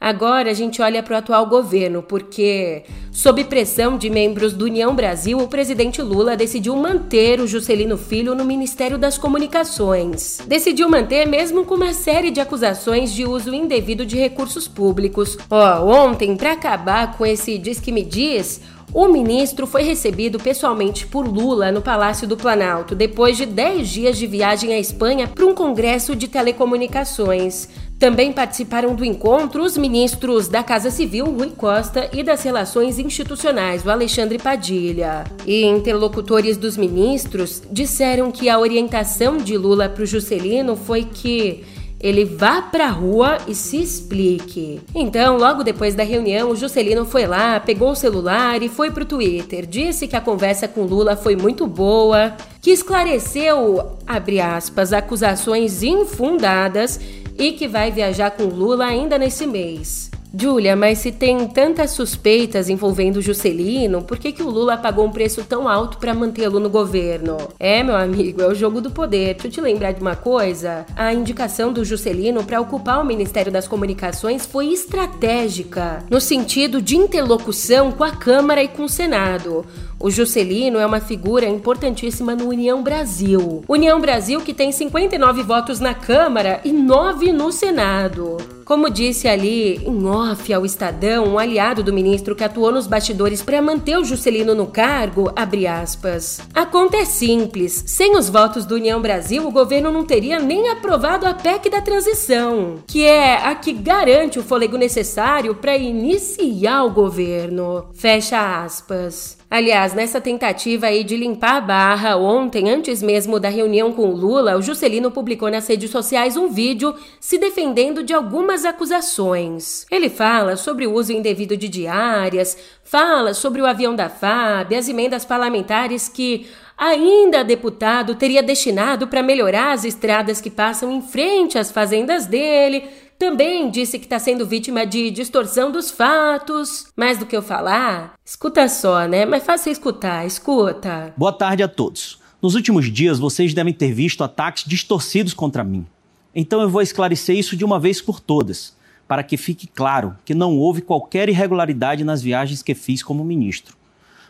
Agora 0.00 0.50
a 0.50 0.54
gente 0.54 0.82
olha 0.82 1.02
para 1.02 1.14
o 1.14 1.18
atual 1.18 1.46
governo, 1.46 2.02
porque, 2.02 2.84
sob 3.10 3.44
pressão 3.44 3.96
de 3.96 4.10
membros 4.10 4.52
do 4.52 4.66
União 4.66 4.94
Brasil, 4.94 5.38
o 5.38 5.48
presidente 5.48 6.02
Lula 6.02 6.36
decidiu 6.36 6.76
manter 6.76 7.40
o 7.40 7.46
Juscelino 7.46 7.96
Filho 7.96 8.34
no 8.34 8.44
Ministério 8.44 8.98
das 8.98 9.16
Comunicações. 9.16 10.38
Decidiu 10.46 10.88
manter 10.88 11.26
mesmo 11.26 11.64
com 11.64 11.74
uma 11.74 11.94
série 11.94 12.30
de 12.30 12.40
acusações 12.40 13.12
de 13.12 13.24
uso 13.24 13.54
indevido 13.54 14.04
de 14.04 14.16
recursos 14.16 14.68
públicos. 14.68 15.38
Ó, 15.50 15.80
oh, 15.80 15.88
ontem, 15.88 16.36
para 16.36 16.52
acabar 16.52 17.16
com 17.16 17.24
esse 17.24 17.56
diz 17.58 17.80
que 17.80 17.90
me 17.90 18.04
diz, 18.04 18.60
o 18.92 19.08
ministro 19.08 19.66
foi 19.66 19.82
recebido 19.82 20.38
pessoalmente 20.38 21.06
por 21.06 21.26
Lula 21.26 21.72
no 21.72 21.82
Palácio 21.82 22.26
do 22.26 22.36
Planalto, 22.36 22.94
depois 22.94 23.36
de 23.36 23.44
10 23.44 23.88
dias 23.88 24.16
de 24.16 24.26
viagem 24.26 24.72
à 24.72 24.78
Espanha 24.78 25.28
para 25.28 25.44
um 25.44 25.54
congresso 25.54 26.14
de 26.14 26.28
telecomunicações. 26.28 27.68
Também 27.98 28.30
participaram 28.30 28.94
do 28.94 29.04
encontro 29.04 29.62
os 29.62 29.76
ministros 29.78 30.48
da 30.48 30.62
Casa 30.62 30.90
Civil, 30.90 31.24
Rui 31.26 31.50
Costa, 31.56 32.10
e 32.12 32.22
das 32.22 32.42
Relações 32.42 32.98
Institucionais, 32.98 33.86
o 33.86 33.90
Alexandre 33.90 34.38
Padilha. 34.38 35.24
E 35.46 35.64
interlocutores 35.64 36.58
dos 36.58 36.76
ministros 36.76 37.62
disseram 37.70 38.30
que 38.30 38.50
a 38.50 38.58
orientação 38.58 39.38
de 39.38 39.56
Lula 39.56 39.88
para 39.88 40.02
o 40.02 40.06
Juscelino 40.06 40.76
foi 40.76 41.04
que 41.04 41.64
ele 41.98 42.26
vá 42.26 42.60
pra 42.60 42.88
rua 42.88 43.38
e 43.48 43.54
se 43.54 43.80
explique. 43.80 44.78
Então, 44.94 45.38
logo 45.38 45.64
depois 45.64 45.94
da 45.94 46.04
reunião, 46.04 46.50
o 46.50 46.56
Juscelino 46.56 47.06
foi 47.06 47.26
lá, 47.26 47.58
pegou 47.58 47.92
o 47.92 47.96
celular 47.96 48.62
e 48.62 48.68
foi 48.68 48.90
pro 48.90 49.06
Twitter. 49.06 49.64
Disse 49.64 50.06
que 50.06 50.14
a 50.14 50.20
conversa 50.20 50.68
com 50.68 50.82
Lula 50.82 51.16
foi 51.16 51.34
muito 51.34 51.66
boa, 51.66 52.36
que 52.60 52.70
esclareceu, 52.70 53.96
abre 54.06 54.38
aspas, 54.38 54.92
acusações 54.92 55.82
infundadas 55.82 57.00
e 57.38 57.52
que 57.52 57.68
vai 57.68 57.90
viajar 57.90 58.30
com 58.30 58.44
Lula 58.44 58.86
ainda 58.86 59.18
nesse 59.18 59.46
mês. 59.46 60.10
Julia, 60.38 60.76
mas 60.76 60.98
se 60.98 61.10
tem 61.10 61.48
tantas 61.48 61.92
suspeitas 61.92 62.68
envolvendo 62.68 63.22
Juscelino, 63.22 64.02
por 64.02 64.18
que, 64.18 64.32
que 64.32 64.42
o 64.42 64.50
Lula 64.50 64.76
pagou 64.76 65.06
um 65.06 65.10
preço 65.10 65.42
tão 65.44 65.66
alto 65.66 65.96
para 65.96 66.12
mantê-lo 66.12 66.60
no 66.60 66.68
governo? 66.68 67.38
É, 67.58 67.82
meu 67.82 67.96
amigo, 67.96 68.42
é 68.42 68.46
o 68.46 68.54
jogo 68.54 68.82
do 68.82 68.90
poder. 68.90 69.32
Deixa 69.32 69.46
eu 69.46 69.50
te 69.50 69.60
lembrar 69.62 69.92
de 69.92 70.00
uma 70.02 70.14
coisa: 70.14 70.84
a 70.94 71.12
indicação 71.14 71.72
do 71.72 71.84
Juscelino 71.84 72.44
para 72.44 72.60
ocupar 72.60 73.00
o 73.00 73.06
Ministério 73.06 73.50
das 73.50 73.66
Comunicações 73.66 74.44
foi 74.44 74.72
estratégica, 74.72 76.04
no 76.10 76.20
sentido 76.20 76.82
de 76.82 76.96
interlocução 76.96 77.90
com 77.90 78.04
a 78.04 78.10
Câmara 78.10 78.62
e 78.62 78.68
com 78.68 78.84
o 78.84 78.88
Senado. 78.88 79.64
O 79.98 80.10
Juscelino 80.10 80.78
é 80.78 80.84
uma 80.84 81.00
figura 81.00 81.46
importantíssima 81.46 82.34
no 82.34 82.48
União 82.48 82.82
Brasil. 82.82 83.64
União 83.66 83.98
Brasil 83.98 84.42
que 84.42 84.52
tem 84.52 84.70
59 84.70 85.42
votos 85.42 85.80
na 85.80 85.94
Câmara 85.94 86.60
e 86.64 86.70
9 86.70 87.32
no 87.32 87.50
Senado. 87.50 88.36
Como 88.66 88.90
disse 88.90 89.28
ali 89.28 89.76
em 89.86 90.06
off 90.06 90.52
ao 90.52 90.66
Estadão, 90.66 91.24
um 91.24 91.38
aliado 91.38 91.84
do 91.84 91.92
ministro 91.92 92.34
que 92.34 92.42
atuou 92.42 92.72
nos 92.72 92.88
bastidores 92.88 93.40
para 93.40 93.62
manter 93.62 93.96
o 93.96 94.04
Juscelino 94.04 94.56
no 94.56 94.66
cargo, 94.66 95.30
abre 95.36 95.68
aspas. 95.68 96.40
A 96.52 96.66
conta 96.66 96.96
é 96.96 97.04
simples. 97.04 97.84
Sem 97.86 98.16
os 98.16 98.28
votos 98.28 98.66
do 98.66 98.74
União 98.74 99.00
Brasil, 99.00 99.46
o 99.46 99.52
governo 99.52 99.92
não 99.92 100.04
teria 100.04 100.40
nem 100.40 100.68
aprovado 100.68 101.26
a 101.26 101.32
PEC 101.32 101.70
da 101.70 101.80
transição, 101.80 102.82
que 102.88 103.04
é 103.04 103.36
a 103.36 103.54
que 103.54 103.72
garante 103.72 104.40
o 104.40 104.42
fôlego 104.42 104.76
necessário 104.76 105.54
para 105.54 105.76
iniciar 105.76 106.82
o 106.82 106.90
governo. 106.90 107.86
Fecha 107.94 108.64
aspas. 108.64 109.38
Aliás, 109.48 109.85
nessa 109.92 110.20
tentativa 110.20 110.86
aí 110.86 111.02
de 111.04 111.16
limpar 111.16 111.56
a 111.56 111.60
barra, 111.60 112.16
ontem, 112.16 112.70
antes 112.70 113.02
mesmo 113.02 113.38
da 113.38 113.48
reunião 113.48 113.92
com 113.92 114.10
Lula, 114.10 114.56
o 114.56 114.62
Juscelino 114.62 115.10
publicou 115.10 115.50
nas 115.50 115.66
redes 115.66 115.90
sociais 115.90 116.36
um 116.36 116.48
vídeo 116.48 116.94
se 117.20 117.38
defendendo 117.38 118.02
de 118.02 118.14
algumas 118.14 118.64
acusações. 118.64 119.86
Ele 119.90 120.08
fala 120.08 120.56
sobre 120.56 120.86
o 120.86 120.92
uso 120.92 121.12
indevido 121.12 121.56
de 121.56 121.68
diárias, 121.68 122.56
fala 122.82 123.34
sobre 123.34 123.60
o 123.60 123.66
avião 123.66 123.94
da 123.94 124.08
FAB, 124.08 124.74
as 124.74 124.88
emendas 124.88 125.24
parlamentares 125.24 126.08
que 126.08 126.46
ainda 126.76 127.42
deputado 127.42 128.14
teria 128.14 128.42
destinado 128.42 129.08
para 129.08 129.22
melhorar 129.22 129.72
as 129.72 129.84
estradas 129.84 130.40
que 130.40 130.50
passam 130.50 130.92
em 130.92 131.00
frente 131.00 131.58
às 131.58 131.70
fazendas 131.70 132.26
dele 132.26 132.84
também 133.18 133.70
disse 133.70 133.98
que 133.98 134.04
está 134.04 134.18
sendo 134.18 134.46
vítima 134.46 134.86
de 134.86 135.10
distorção 135.10 135.70
dos 135.70 135.90
fatos. 135.90 136.86
Mais 136.96 137.18
do 137.18 137.26
que 137.26 137.36
eu 137.36 137.42
falar, 137.42 138.14
escuta 138.24 138.68
só, 138.68 139.06
né? 139.06 139.24
Mas 139.24 139.44
faça 139.44 139.70
escutar, 139.70 140.26
escuta. 140.26 141.14
Boa 141.16 141.32
tarde 141.32 141.62
a 141.62 141.68
todos. 141.68 142.20
Nos 142.40 142.54
últimos 142.54 142.92
dias, 142.92 143.18
vocês 143.18 143.54
devem 143.54 143.72
ter 143.72 143.92
visto 143.92 144.22
ataques 144.22 144.64
distorcidos 144.66 145.32
contra 145.32 145.64
mim. 145.64 145.86
Então 146.34 146.60
eu 146.60 146.68
vou 146.68 146.82
esclarecer 146.82 147.36
isso 147.36 147.56
de 147.56 147.64
uma 147.64 147.80
vez 147.80 148.00
por 148.02 148.20
todas, 148.20 148.76
para 149.08 149.22
que 149.22 149.38
fique 149.38 149.66
claro 149.66 150.16
que 150.24 150.34
não 150.34 150.58
houve 150.58 150.82
qualquer 150.82 151.28
irregularidade 151.28 152.04
nas 152.04 152.20
viagens 152.20 152.62
que 152.62 152.74
fiz 152.74 153.02
como 153.02 153.24
ministro. 153.24 153.76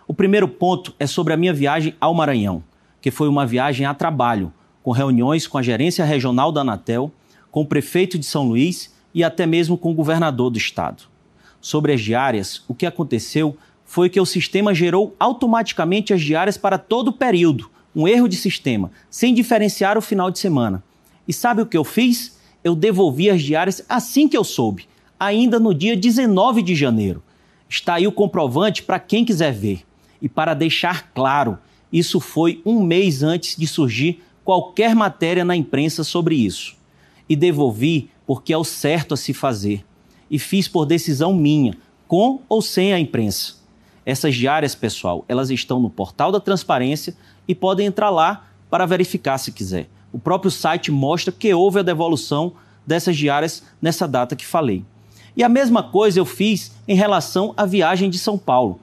O 0.06 0.14
primeiro 0.14 0.46
ponto 0.46 0.94
é 1.00 1.06
sobre 1.06 1.32
a 1.32 1.36
minha 1.36 1.52
viagem 1.52 1.96
ao 2.00 2.14
Maranhão, 2.14 2.62
que 3.00 3.10
foi 3.10 3.28
uma 3.28 3.44
viagem 3.44 3.84
a 3.84 3.92
trabalho, 3.92 4.52
com 4.84 4.92
reuniões 4.92 5.48
com 5.48 5.58
a 5.58 5.62
gerência 5.62 6.04
regional 6.04 6.52
da 6.52 6.60
Anatel 6.60 7.10
com 7.56 7.62
o 7.62 7.66
prefeito 7.66 8.18
de 8.18 8.26
São 8.26 8.46
Luís 8.46 8.92
e 9.14 9.24
até 9.24 9.46
mesmo 9.46 9.78
com 9.78 9.90
o 9.90 9.94
governador 9.94 10.50
do 10.50 10.58
estado. 10.58 11.04
Sobre 11.58 11.90
as 11.94 12.02
diárias, 12.02 12.62
o 12.68 12.74
que 12.74 12.84
aconteceu 12.84 13.56
foi 13.82 14.10
que 14.10 14.20
o 14.20 14.26
sistema 14.26 14.74
gerou 14.74 15.16
automaticamente 15.18 16.12
as 16.12 16.20
diárias 16.20 16.58
para 16.58 16.76
todo 16.76 17.08
o 17.08 17.12
período, 17.14 17.70
um 17.94 18.06
erro 18.06 18.28
de 18.28 18.36
sistema, 18.36 18.90
sem 19.08 19.32
diferenciar 19.32 19.96
o 19.96 20.02
final 20.02 20.30
de 20.30 20.38
semana. 20.38 20.84
E 21.26 21.32
sabe 21.32 21.62
o 21.62 21.66
que 21.66 21.78
eu 21.78 21.82
fiz? 21.82 22.38
Eu 22.62 22.74
devolvi 22.74 23.30
as 23.30 23.40
diárias 23.40 23.82
assim 23.88 24.28
que 24.28 24.36
eu 24.36 24.44
soube, 24.44 24.86
ainda 25.18 25.58
no 25.58 25.72
dia 25.72 25.96
19 25.96 26.60
de 26.60 26.74
janeiro. 26.74 27.22
Está 27.70 27.94
aí 27.94 28.06
o 28.06 28.12
comprovante 28.12 28.82
para 28.82 28.98
quem 28.98 29.24
quiser 29.24 29.54
ver. 29.54 29.80
E 30.20 30.28
para 30.28 30.52
deixar 30.52 31.10
claro, 31.14 31.56
isso 31.90 32.20
foi 32.20 32.60
um 32.66 32.82
mês 32.82 33.22
antes 33.22 33.56
de 33.56 33.66
surgir 33.66 34.22
qualquer 34.44 34.94
matéria 34.94 35.42
na 35.42 35.56
imprensa 35.56 36.04
sobre 36.04 36.34
isso 36.34 36.76
e 37.28 37.36
devolvi 37.36 38.10
porque 38.26 38.52
é 38.52 38.58
o 38.58 38.64
certo 38.64 39.14
a 39.14 39.16
se 39.16 39.32
fazer. 39.32 39.84
E 40.30 40.38
fiz 40.38 40.66
por 40.66 40.84
decisão 40.84 41.34
minha, 41.34 41.74
com 42.08 42.40
ou 42.48 42.60
sem 42.60 42.92
a 42.92 42.98
imprensa. 42.98 43.54
Essas 44.04 44.34
diárias, 44.34 44.74
pessoal, 44.74 45.24
elas 45.28 45.50
estão 45.50 45.80
no 45.80 45.90
portal 45.90 46.30
da 46.30 46.40
transparência 46.40 47.16
e 47.46 47.54
podem 47.54 47.86
entrar 47.86 48.10
lá 48.10 48.46
para 48.70 48.86
verificar 48.86 49.38
se 49.38 49.52
quiser. 49.52 49.88
O 50.12 50.18
próprio 50.18 50.50
site 50.50 50.90
mostra 50.90 51.32
que 51.32 51.52
houve 51.52 51.80
a 51.80 51.82
devolução 51.82 52.52
dessas 52.86 53.16
diárias 53.16 53.64
nessa 53.82 54.06
data 54.06 54.36
que 54.36 54.46
falei. 54.46 54.84
E 55.36 55.42
a 55.42 55.48
mesma 55.48 55.82
coisa 55.82 56.18
eu 56.18 56.24
fiz 56.24 56.72
em 56.86 56.94
relação 56.94 57.52
à 57.56 57.66
viagem 57.66 58.08
de 58.08 58.18
São 58.18 58.38
Paulo. 58.38 58.80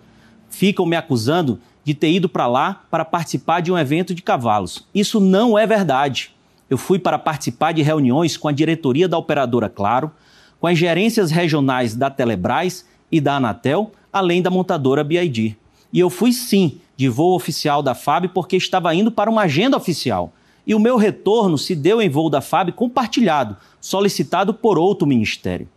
Ficam 0.50 0.86
me 0.86 0.96
acusando 0.96 1.60
de 1.84 1.94
ter 1.94 2.12
ido 2.12 2.30
para 2.30 2.48
lá 2.48 2.84
para 2.92 3.04
participar 3.04 3.62
de 3.62 3.72
um 3.72 3.78
evento 3.78 4.14
de 4.14 4.22
cavalos. 4.22 4.86
Isso 4.94 5.20
não 5.20 5.58
é 5.58 5.66
verdade 5.66 6.33
eu 6.70 6.78
fui 6.78 6.98
para 6.98 7.20
participar 7.20 7.72
de 7.72 7.82
reuniões 7.82 8.38
com 8.38 8.48
a 8.48 8.52
diretoria 8.52 9.08
da 9.08 9.18
operadora 9.18 9.70
Claro, 9.70 10.12
com 10.60 10.68
as 10.68 10.78
gerências 10.78 11.30
regionais 11.30 11.96
da 11.96 12.10
Telebrás 12.10 12.86
e 13.12 13.20
da 13.20 13.36
Anatel, 13.36 13.92
além 14.12 14.42
da 14.42 14.50
montadora 14.50 15.04
BID. 15.04 15.58
E 15.92 16.00
eu 16.00 16.10
fui 16.10 16.32
sim 16.32 16.80
de 16.96 17.10
voo 17.10 17.36
oficial 17.36 17.84
da 17.84 17.94
FAB 17.94 18.30
porque 18.30 18.56
estava 18.56 18.94
indo 18.96 19.12
para 19.12 19.30
uma 19.30 19.44
agenda 19.44 19.78
oficial. 19.78 20.34
E 20.66 20.74
o 20.74 20.80
meu 20.80 20.96
retorno 20.96 21.58
se 21.58 21.76
deu 21.76 22.02
em 22.02 22.10
voo 22.10 22.30
da 22.30 22.40
FAB 22.40 22.72
compartilhado, 22.72 23.58
solicitado 23.82 24.54
por 24.54 24.78
outro 24.78 25.06
ministério. 25.06 25.68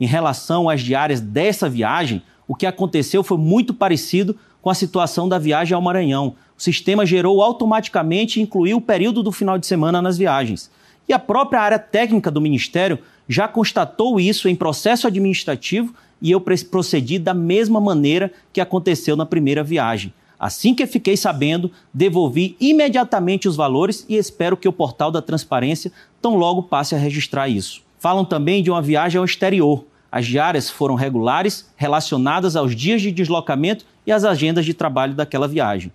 Em 0.00 0.06
relação 0.06 0.68
às 0.68 0.80
diárias 0.80 1.20
dessa 1.20 1.68
viagem, 1.68 2.22
o 2.46 2.54
que 2.54 2.64
aconteceu 2.64 3.24
foi 3.24 3.36
muito 3.36 3.74
parecido 3.74 4.36
com 4.62 4.70
a 4.70 4.74
situação 4.74 5.28
da 5.28 5.38
viagem 5.38 5.74
ao 5.74 5.82
Maranhão, 5.82 6.34
o 6.56 6.62
sistema 6.62 7.06
gerou 7.06 7.42
automaticamente 7.42 8.38
e 8.38 8.42
incluiu 8.42 8.78
o 8.78 8.82
período 8.82 9.22
do 9.22 9.30
final 9.30 9.58
de 9.58 9.66
semana 9.66 10.02
nas 10.02 10.18
viagens. 10.18 10.70
E 11.08 11.12
a 11.12 11.18
própria 11.18 11.60
área 11.60 11.78
técnica 11.78 12.30
do 12.30 12.40
Ministério 12.40 12.98
já 13.28 13.46
constatou 13.46 14.18
isso 14.18 14.48
em 14.48 14.56
processo 14.56 15.06
administrativo 15.06 15.94
e 16.20 16.30
eu 16.30 16.40
procedi 16.40 17.18
da 17.18 17.32
mesma 17.32 17.80
maneira 17.80 18.32
que 18.52 18.60
aconteceu 18.60 19.16
na 19.16 19.24
primeira 19.24 19.62
viagem. 19.62 20.12
Assim 20.38 20.74
que 20.74 20.86
fiquei 20.86 21.16
sabendo, 21.16 21.70
devolvi 21.92 22.56
imediatamente 22.60 23.48
os 23.48 23.56
valores 23.56 24.04
e 24.08 24.16
espero 24.16 24.56
que 24.56 24.68
o 24.68 24.72
portal 24.72 25.10
da 25.10 25.20
transparência 25.20 25.90
tão 26.22 26.36
logo 26.36 26.62
passe 26.62 26.94
a 26.94 26.98
registrar 26.98 27.48
isso. 27.48 27.82
Falam 27.98 28.24
também 28.24 28.62
de 28.62 28.70
uma 28.70 28.80
viagem 28.80 29.18
ao 29.18 29.24
exterior. 29.24 29.84
As 30.10 30.26
diárias 30.26 30.70
foram 30.70 30.94
regulares, 30.94 31.70
relacionadas 31.76 32.56
aos 32.56 32.74
dias 32.74 33.02
de 33.02 33.12
deslocamento 33.12 33.84
e 34.06 34.12
às 34.12 34.24
agendas 34.24 34.64
de 34.64 34.72
trabalho 34.72 35.14
daquela 35.14 35.46
viagem. 35.46 35.92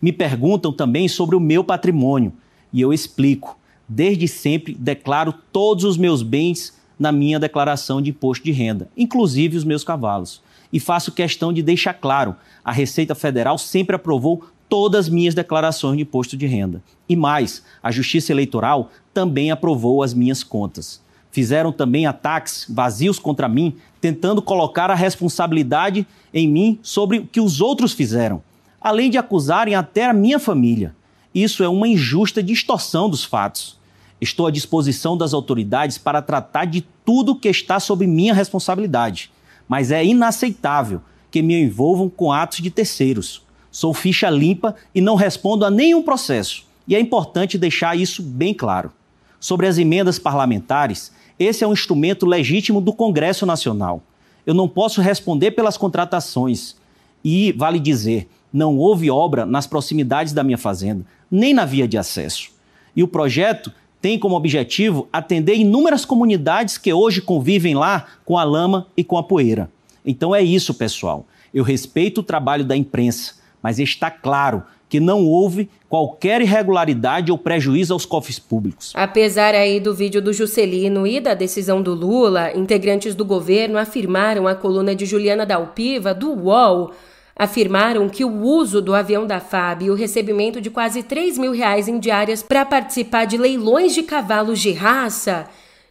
Me 0.00 0.12
perguntam 0.12 0.72
também 0.72 1.08
sobre 1.08 1.34
o 1.34 1.40
meu 1.40 1.64
patrimônio 1.64 2.32
e 2.72 2.80
eu 2.80 2.92
explico. 2.92 3.58
Desde 3.88 4.26
sempre 4.26 4.74
declaro 4.74 5.32
todos 5.52 5.84
os 5.84 5.96
meus 5.96 6.22
bens 6.22 6.76
na 6.98 7.12
minha 7.12 7.38
declaração 7.38 8.00
de 8.00 8.10
imposto 8.10 8.44
de 8.44 8.52
renda, 8.52 8.88
inclusive 8.96 9.56
os 9.56 9.64
meus 9.64 9.84
cavalos. 9.84 10.42
E 10.72 10.80
faço 10.80 11.12
questão 11.12 11.52
de 11.52 11.62
deixar 11.62 11.94
claro: 11.94 12.34
a 12.64 12.72
Receita 12.72 13.14
Federal 13.14 13.58
sempre 13.58 13.96
aprovou 13.96 14.44
todas 14.68 15.06
as 15.06 15.08
minhas 15.08 15.34
declarações 15.34 15.96
de 15.96 16.02
imposto 16.02 16.36
de 16.36 16.46
renda. 16.46 16.82
E 17.08 17.14
mais, 17.14 17.62
a 17.82 17.90
Justiça 17.92 18.32
Eleitoral 18.32 18.90
também 19.14 19.50
aprovou 19.50 20.02
as 20.02 20.12
minhas 20.12 20.42
contas. 20.42 21.00
Fizeram 21.36 21.70
também 21.70 22.06
ataques 22.06 22.64
vazios 22.66 23.18
contra 23.18 23.46
mim, 23.46 23.76
tentando 24.00 24.40
colocar 24.40 24.90
a 24.90 24.94
responsabilidade 24.94 26.06
em 26.32 26.48
mim 26.48 26.78
sobre 26.80 27.18
o 27.18 27.26
que 27.26 27.42
os 27.42 27.60
outros 27.60 27.92
fizeram, 27.92 28.42
além 28.80 29.10
de 29.10 29.18
acusarem 29.18 29.74
até 29.74 30.06
a 30.06 30.14
minha 30.14 30.38
família. 30.38 30.96
Isso 31.34 31.62
é 31.62 31.68
uma 31.68 31.86
injusta 31.86 32.42
distorção 32.42 33.10
dos 33.10 33.22
fatos. 33.22 33.78
Estou 34.18 34.46
à 34.46 34.50
disposição 34.50 35.14
das 35.14 35.34
autoridades 35.34 35.98
para 35.98 36.22
tratar 36.22 36.64
de 36.64 36.80
tudo 37.04 37.36
que 37.36 37.50
está 37.50 37.78
sob 37.78 38.06
minha 38.06 38.32
responsabilidade, 38.32 39.30
mas 39.68 39.90
é 39.90 40.02
inaceitável 40.02 41.02
que 41.30 41.42
me 41.42 41.60
envolvam 41.60 42.08
com 42.08 42.32
atos 42.32 42.62
de 42.62 42.70
terceiros. 42.70 43.42
Sou 43.70 43.92
ficha 43.92 44.30
limpa 44.30 44.74
e 44.94 45.02
não 45.02 45.16
respondo 45.16 45.66
a 45.66 45.70
nenhum 45.70 46.02
processo, 46.02 46.64
e 46.88 46.96
é 46.96 46.98
importante 46.98 47.58
deixar 47.58 47.94
isso 47.94 48.22
bem 48.22 48.54
claro. 48.54 48.90
Sobre 49.38 49.66
as 49.66 49.76
emendas 49.76 50.18
parlamentares, 50.18 51.12
esse 51.38 51.62
é 51.62 51.66
um 51.66 51.72
instrumento 51.72 52.26
legítimo 52.26 52.80
do 52.80 52.92
Congresso 52.92 53.44
Nacional. 53.44 54.02
Eu 54.44 54.54
não 54.54 54.68
posso 54.68 55.00
responder 55.00 55.50
pelas 55.52 55.76
contratações. 55.76 56.76
E, 57.24 57.52
vale 57.52 57.78
dizer, 57.78 58.28
não 58.52 58.78
houve 58.78 59.10
obra 59.10 59.44
nas 59.44 59.66
proximidades 59.66 60.32
da 60.32 60.44
minha 60.44 60.56
fazenda, 60.56 61.04
nem 61.30 61.52
na 61.52 61.64
via 61.64 61.86
de 61.86 61.98
acesso. 61.98 62.50
E 62.94 63.02
o 63.02 63.08
projeto 63.08 63.72
tem 64.00 64.18
como 64.18 64.36
objetivo 64.36 65.08
atender 65.12 65.56
inúmeras 65.56 66.04
comunidades 66.04 66.78
que 66.78 66.92
hoje 66.92 67.20
convivem 67.20 67.74
lá 67.74 68.06
com 68.24 68.38
a 68.38 68.44
lama 68.44 68.86
e 68.96 69.02
com 69.02 69.18
a 69.18 69.22
poeira. 69.22 69.70
Então 70.04 70.34
é 70.34 70.42
isso, 70.42 70.72
pessoal. 70.72 71.26
Eu 71.52 71.64
respeito 71.64 72.20
o 72.20 72.24
trabalho 72.24 72.64
da 72.64 72.76
imprensa, 72.76 73.34
mas 73.60 73.78
está 73.78 74.10
claro 74.10 74.62
que 74.88 75.00
não 75.00 75.24
houve 75.24 75.68
qualquer 75.88 76.40
irregularidade 76.40 77.32
ou 77.32 77.38
prejuízo 77.38 77.92
aos 77.92 78.04
cofres 78.04 78.38
públicos. 78.38 78.92
Apesar 78.94 79.54
aí 79.54 79.80
do 79.80 79.94
vídeo 79.94 80.20
do 80.22 80.32
Juscelino 80.32 81.06
e 81.06 81.20
da 81.20 81.34
decisão 81.34 81.82
do 81.82 81.94
Lula, 81.94 82.56
integrantes 82.56 83.14
do 83.14 83.24
governo 83.24 83.78
afirmaram 83.78 84.46
à 84.46 84.54
coluna 84.54 84.94
de 84.94 85.06
Juliana 85.06 85.46
Dalpiva, 85.46 86.14
do 86.14 86.32
UOL, 86.32 86.92
afirmaram 87.36 88.08
que 88.08 88.24
o 88.24 88.42
uso 88.42 88.80
do 88.80 88.94
avião 88.94 89.26
da 89.26 89.40
FAB 89.40 89.82
e 89.82 89.90
o 89.90 89.94
recebimento 89.94 90.60
de 90.60 90.70
quase 90.70 91.02
3 91.02 91.36
mil 91.36 91.52
reais 91.52 91.86
em 91.86 91.98
diárias 91.98 92.42
para 92.42 92.64
participar 92.64 93.26
de 93.26 93.36
leilões 93.36 93.94
de 93.94 94.02
cavalos 94.02 94.58
de 94.58 94.72
raça 94.72 95.46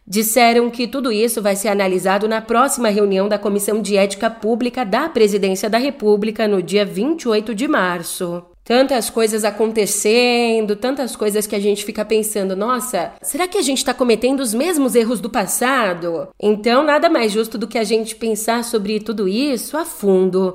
disseram 0.06 0.70
que 0.70 0.86
tudo 0.86 1.10
isso 1.10 1.42
vai 1.42 1.56
ser 1.56 1.68
analisado 1.68 2.28
na 2.28 2.40
próxima 2.40 2.88
reunião 2.88 3.28
da 3.28 3.38
Comissão 3.38 3.82
de 3.82 3.96
Ética 3.96 4.30
Pública 4.30 4.84
da 4.84 5.08
Presidência 5.08 5.68
da 5.68 5.78
República 5.78 6.46
no 6.46 6.62
dia 6.62 6.84
28 6.84 7.54
de 7.54 7.66
março. 7.66 8.55
Tantas 8.66 9.08
coisas 9.08 9.44
acontecendo, 9.44 10.74
tantas 10.74 11.14
coisas 11.14 11.46
que 11.46 11.54
a 11.54 11.60
gente 11.60 11.84
fica 11.84 12.04
pensando, 12.04 12.56
nossa, 12.56 13.12
será 13.22 13.46
que 13.46 13.56
a 13.56 13.62
gente 13.62 13.78
está 13.78 13.94
cometendo 13.94 14.40
os 14.40 14.52
mesmos 14.52 14.96
erros 14.96 15.20
do 15.20 15.30
passado? 15.30 16.30
Então, 16.42 16.82
nada 16.82 17.08
mais 17.08 17.30
justo 17.30 17.56
do 17.56 17.68
que 17.68 17.78
a 17.78 17.84
gente 17.84 18.16
pensar 18.16 18.64
sobre 18.64 18.98
tudo 18.98 19.28
isso 19.28 19.76
a 19.76 19.84
fundo. 19.84 20.52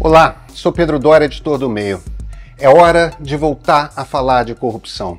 Olá, 0.00 0.46
sou 0.54 0.72
Pedro 0.72 0.98
Dória, 0.98 1.26
editor 1.26 1.58
do 1.58 1.68
Meio. 1.68 2.02
É 2.58 2.70
hora 2.70 3.12
de 3.20 3.36
voltar 3.36 3.92
a 3.94 4.06
falar 4.06 4.46
de 4.46 4.54
corrupção. 4.54 5.18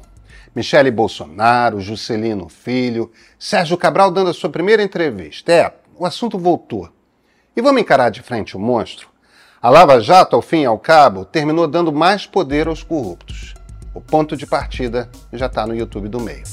Michele 0.56 0.90
Bolsonaro, 0.90 1.80
Juscelino 1.80 2.50
Filho, 2.50 3.12
Sérgio 3.38 3.78
Cabral 3.78 4.10
dando 4.10 4.32
a 4.32 4.34
sua 4.34 4.50
primeira 4.50 4.82
entrevista. 4.82 5.54
É, 5.54 5.72
o 5.96 6.04
assunto 6.04 6.40
voltou. 6.40 6.95
E 7.58 7.62
vamos 7.62 7.82
encarar 7.82 8.10
de 8.10 8.22
frente 8.22 8.58
o 8.58 8.60
monstro? 8.60 9.08
A 9.62 9.70
Lava 9.70 10.02
Jato, 10.02 10.36
ao 10.36 10.42
fim 10.42 10.64
e 10.64 10.66
ao 10.66 10.78
cabo, 10.78 11.24
terminou 11.24 11.66
dando 11.66 11.90
mais 11.90 12.26
poder 12.26 12.68
aos 12.68 12.84
corruptos. 12.84 13.54
O 13.94 14.02
ponto 14.02 14.36
de 14.36 14.46
partida 14.46 15.10
já 15.32 15.46
está 15.46 15.66
no 15.66 15.74
YouTube 15.74 16.10
do 16.10 16.20
meio. 16.20 16.44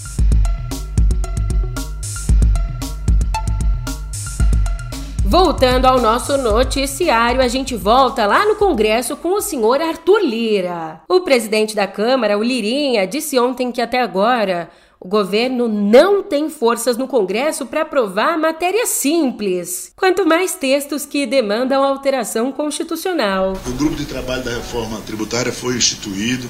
Voltando 5.25 5.87
ao 5.87 6.01
nosso 6.01 6.39
noticiário, 6.39 7.41
a 7.41 7.49
gente 7.49 7.75
volta 7.75 8.25
lá 8.25 8.47
no 8.47 8.55
Congresso 8.55 9.17
com 9.17 9.31
o 9.31 9.41
senhor 9.41 9.81
Arthur 9.81 10.21
Lira. 10.21 11.01
O 11.09 11.23
presidente 11.23 11.75
da 11.75 11.89
Câmara, 11.89 12.39
o 12.39 12.45
Lirinha, 12.45 13.09
disse 13.09 13.41
ontem 13.41 13.73
que 13.73 13.83
até 13.83 14.01
agora 14.01 14.71
o 15.05 15.09
governo 15.09 15.67
não 15.67 16.23
tem 16.23 16.49
forças 16.49 16.97
no 16.97 17.09
Congresso 17.09 17.67
para 17.67 17.83
aprovar 17.83 18.39
matéria 18.39 18.87
simples, 18.87 19.91
quanto 19.97 20.25
mais 20.25 20.55
textos 20.55 21.05
que 21.05 21.27
demandam 21.27 21.83
alteração 21.83 22.53
constitucional. 22.53 23.61
O 23.67 23.73
grupo 23.73 23.97
de 23.97 24.05
trabalho 24.05 24.45
da 24.45 24.53
reforma 24.53 25.01
tributária 25.01 25.53
foi 25.53 25.77
instituído, 25.77 26.49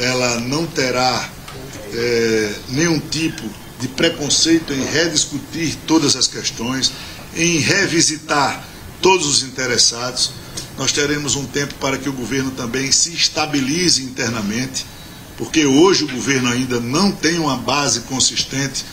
ela 0.00 0.40
não 0.40 0.66
terá 0.66 1.30
é, 1.94 2.54
nenhum 2.70 2.98
tipo 2.98 3.44
de 3.78 3.86
preconceito 3.86 4.72
em 4.72 4.82
rediscutir 4.82 5.76
todas 5.86 6.16
as 6.16 6.26
questões, 6.26 6.92
em 7.36 7.58
revisitar 7.58 8.64
todos 9.00 9.26
os 9.26 9.42
interessados. 9.44 10.32
Nós 10.76 10.90
teremos 10.90 11.36
um 11.36 11.46
tempo 11.46 11.74
para 11.74 11.96
que 11.98 12.08
o 12.08 12.12
governo 12.12 12.50
também 12.50 12.90
se 12.90 13.14
estabilize 13.14 14.02
internamente 14.02 14.84
porque 15.40 15.64
hoje 15.64 16.04
o 16.04 16.08
governo 16.08 16.50
ainda 16.50 16.78
não 16.78 17.10
tem 17.10 17.38
uma 17.38 17.56
base 17.56 18.00
consistente, 18.00 18.84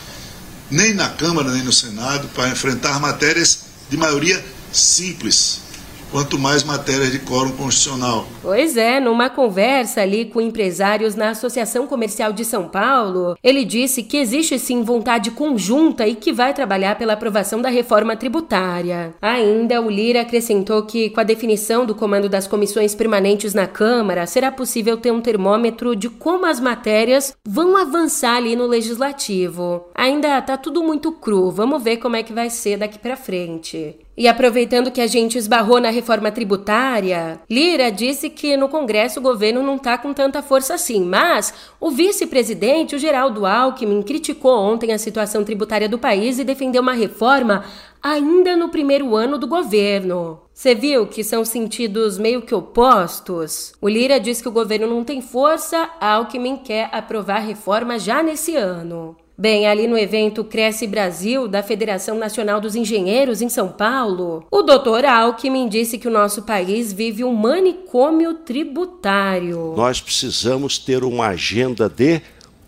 nem 0.70 0.94
na 0.94 1.10
Câmara 1.10 1.52
nem 1.52 1.62
no 1.62 1.74
Senado, 1.74 2.26
para 2.28 2.48
enfrentar 2.48 2.98
matérias 2.98 3.60
de 3.90 3.98
maioria 3.98 4.42
simples 4.72 5.67
quanto 6.10 6.38
mais 6.38 6.62
matérias 6.62 7.12
de 7.12 7.18
quórum 7.18 7.52
constitucional. 7.52 8.26
Pois 8.42 8.76
é, 8.76 9.00
numa 9.00 9.28
conversa 9.28 10.00
ali 10.00 10.24
com 10.24 10.40
empresários 10.40 11.14
na 11.14 11.30
Associação 11.30 11.86
Comercial 11.86 12.32
de 12.32 12.44
São 12.44 12.68
Paulo, 12.68 13.36
ele 13.42 13.64
disse 13.64 14.02
que 14.02 14.16
existe 14.16 14.58
sim 14.58 14.82
vontade 14.82 15.30
conjunta 15.30 16.06
e 16.06 16.14
que 16.14 16.32
vai 16.32 16.54
trabalhar 16.54 16.96
pela 16.96 17.12
aprovação 17.12 17.60
da 17.60 17.68
reforma 17.68 18.16
tributária. 18.16 19.14
Ainda, 19.20 19.80
o 19.80 19.90
Lira 19.90 20.22
acrescentou 20.22 20.82
que, 20.82 21.10
com 21.10 21.20
a 21.20 21.24
definição 21.24 21.84
do 21.84 21.94
comando 21.94 22.28
das 22.28 22.46
comissões 22.46 22.94
permanentes 22.94 23.54
na 23.54 23.66
Câmara, 23.66 24.26
será 24.26 24.50
possível 24.50 24.96
ter 24.96 25.12
um 25.12 25.20
termômetro 25.20 25.94
de 25.94 26.08
como 26.08 26.46
as 26.46 26.60
matérias 26.60 27.34
vão 27.46 27.76
avançar 27.76 28.36
ali 28.36 28.56
no 28.56 28.66
legislativo. 28.66 29.84
Ainda 29.94 30.40
tá 30.42 30.56
tudo 30.56 30.82
muito 30.82 31.12
cru, 31.12 31.50
vamos 31.50 31.82
ver 31.82 31.98
como 31.98 32.16
é 32.16 32.22
que 32.22 32.32
vai 32.32 32.50
ser 32.50 32.78
daqui 32.78 32.98
para 32.98 33.16
frente. 33.16 33.96
E 34.18 34.26
aproveitando 34.26 34.90
que 34.90 35.00
a 35.00 35.06
gente 35.06 35.38
esbarrou 35.38 35.80
na 35.80 35.90
reforma 35.90 36.32
tributária, 36.32 37.38
Lira 37.48 37.88
disse 37.88 38.28
que 38.28 38.56
no 38.56 38.68
Congresso 38.68 39.20
o 39.20 39.22
governo 39.22 39.62
não 39.62 39.76
está 39.76 39.96
com 39.96 40.12
tanta 40.12 40.42
força 40.42 40.74
assim, 40.74 41.04
mas 41.04 41.54
o 41.78 41.88
vice-presidente, 41.88 42.96
o 42.96 42.98
Geraldo 42.98 43.46
Alckmin, 43.46 44.02
criticou 44.02 44.58
ontem 44.58 44.92
a 44.92 44.98
situação 44.98 45.44
tributária 45.44 45.88
do 45.88 46.00
país 46.00 46.40
e 46.40 46.44
defendeu 46.44 46.82
uma 46.82 46.94
reforma 46.94 47.64
ainda 48.02 48.56
no 48.56 48.70
primeiro 48.70 49.14
ano 49.14 49.38
do 49.38 49.46
governo. 49.46 50.40
Você 50.52 50.74
viu 50.74 51.06
que 51.06 51.22
são 51.22 51.44
sentidos 51.44 52.18
meio 52.18 52.42
que 52.42 52.52
opostos? 52.52 53.72
O 53.80 53.88
Lira 53.88 54.18
diz 54.18 54.42
que 54.42 54.48
o 54.48 54.52
governo 54.52 54.88
não 54.88 55.04
tem 55.04 55.20
força, 55.20 55.88
Alckmin 56.00 56.56
quer 56.56 56.88
aprovar 56.90 57.38
reforma 57.38 57.96
já 58.00 58.20
nesse 58.20 58.56
ano. 58.56 59.16
Bem, 59.40 59.68
ali 59.68 59.86
no 59.86 59.96
evento 59.96 60.42
Cresce 60.42 60.84
Brasil, 60.84 61.46
da 61.46 61.62
Federação 61.62 62.18
Nacional 62.18 62.60
dos 62.60 62.74
Engenheiros 62.74 63.40
em 63.40 63.48
São 63.48 63.68
Paulo, 63.68 64.44
o 64.50 64.62
doutor 64.62 65.04
Alckmin 65.04 65.68
disse 65.68 65.96
que 65.96 66.08
o 66.08 66.10
nosso 66.10 66.42
país 66.42 66.92
vive 66.92 67.22
um 67.22 67.32
manicômio 67.32 68.34
tributário. 68.34 69.74
Nós 69.76 70.00
precisamos 70.00 70.76
ter 70.76 71.04
uma 71.04 71.28
agenda 71.28 71.88
de 71.88 72.20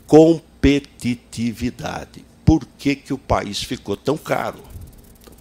competitividade. 0.07 2.25
Por 2.45 2.65
que, 2.79 2.95
que 2.95 3.13
o 3.13 3.19
país 3.19 3.61
ficou 3.61 3.97
tão 3.97 4.17
caro? 4.17 4.61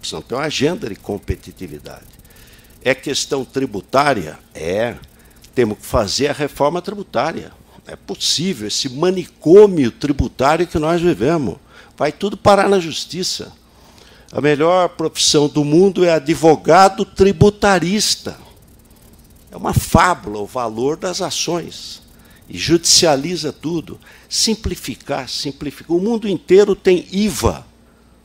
Precisamos 0.00 0.26
ter 0.26 0.34
uma 0.34 0.46
agenda 0.46 0.88
de 0.88 0.96
competitividade. 0.96 2.10
É 2.82 2.92
questão 2.92 3.44
tributária? 3.44 4.36
É. 4.52 4.96
Temos 5.54 5.78
que 5.78 5.86
fazer 5.86 6.26
a 6.26 6.32
reforma 6.32 6.82
tributária 6.82 7.52
é 7.90 7.96
possível 7.96 8.68
esse 8.68 8.88
manicômio 8.88 9.90
tributário 9.90 10.64
que 10.64 10.78
nós 10.78 11.02
vivemos. 11.02 11.56
Vai 11.96 12.12
tudo 12.12 12.36
parar 12.36 12.68
na 12.68 12.78
justiça. 12.78 13.52
A 14.30 14.40
melhor 14.40 14.90
profissão 14.90 15.48
do 15.48 15.64
mundo 15.64 16.04
é 16.04 16.12
advogado 16.12 17.04
tributarista. 17.04 18.38
É 19.50 19.56
uma 19.56 19.74
fábula 19.74 20.38
o 20.38 20.46
valor 20.46 20.96
das 20.96 21.20
ações. 21.20 22.00
e 22.48 22.56
judicializa 22.56 23.52
tudo. 23.52 23.98
Simplificar, 24.28 25.28
simplificar. 25.28 25.96
O 25.96 26.00
mundo 26.00 26.28
inteiro 26.28 26.76
tem 26.76 27.06
IVA. 27.10 27.66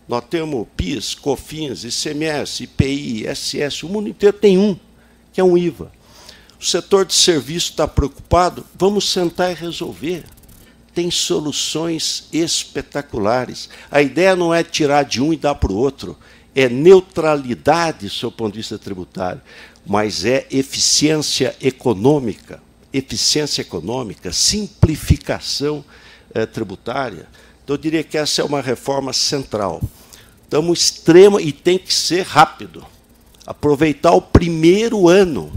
Nós 0.08 0.24
temos 0.30 0.68
PIS, 0.78 1.16
COFINS, 1.16 1.84
ICMS, 1.84 2.64
IPI, 2.64 3.28
ISS. 3.28 3.82
O 3.82 3.90
mundo 3.90 4.10
inteiro 4.10 4.38
tem 4.38 4.60
um, 4.60 4.78
que 5.34 5.42
é 5.42 5.44
um 5.44 5.58
IVA. 5.58 5.92
O 6.60 6.66
setor 6.66 7.06
de 7.06 7.14
serviço 7.14 7.72
está 7.72 7.88
preocupado? 7.88 8.66
Vamos 8.78 9.10
sentar 9.12 9.52
e 9.52 9.56
resolver. 9.56 10.24
Tem 10.94 11.12
soluções 11.12 12.28
espetaculares. 12.32 13.70
A 13.92 14.02
ideia 14.02 14.36
não 14.36 14.54
é 14.54 14.64
tirar 14.64 15.04
de 15.04 15.22
um 15.22 15.34
e 15.34 15.38
dar 15.38 15.56
para 15.56 15.72
o 15.72 15.78
outro, 15.78 16.18
é 16.56 16.70
neutralidade, 16.70 18.08
do 18.08 18.14
seu 18.14 18.32
ponto 18.32 18.54
de 18.54 18.60
vista 18.60 18.80
tributário, 18.80 19.42
mas 19.86 20.24
é 20.24 20.48
eficiência 20.50 21.56
econômica 21.62 22.64
eficiência 22.98 23.62
econômica, 23.62 24.32
simplificação 24.32 25.84
eh, 26.34 26.46
tributária. 26.46 27.28
Então, 27.64 27.76
eu 27.76 27.78
diria 27.78 28.04
que 28.04 28.18
essa 28.18 28.42
é 28.42 28.46
uma 28.46 28.62
reforma 28.62 29.12
central. 29.12 29.82
Estamos 30.44 30.80
extrema 30.80 31.42
e 31.42 31.52
tem 31.52 31.78
que 31.78 31.94
ser 31.94 32.22
rápido. 32.24 32.86
Aproveitar 33.46 34.14
o 34.14 34.22
primeiro 34.22 35.10
ano. 35.10 35.52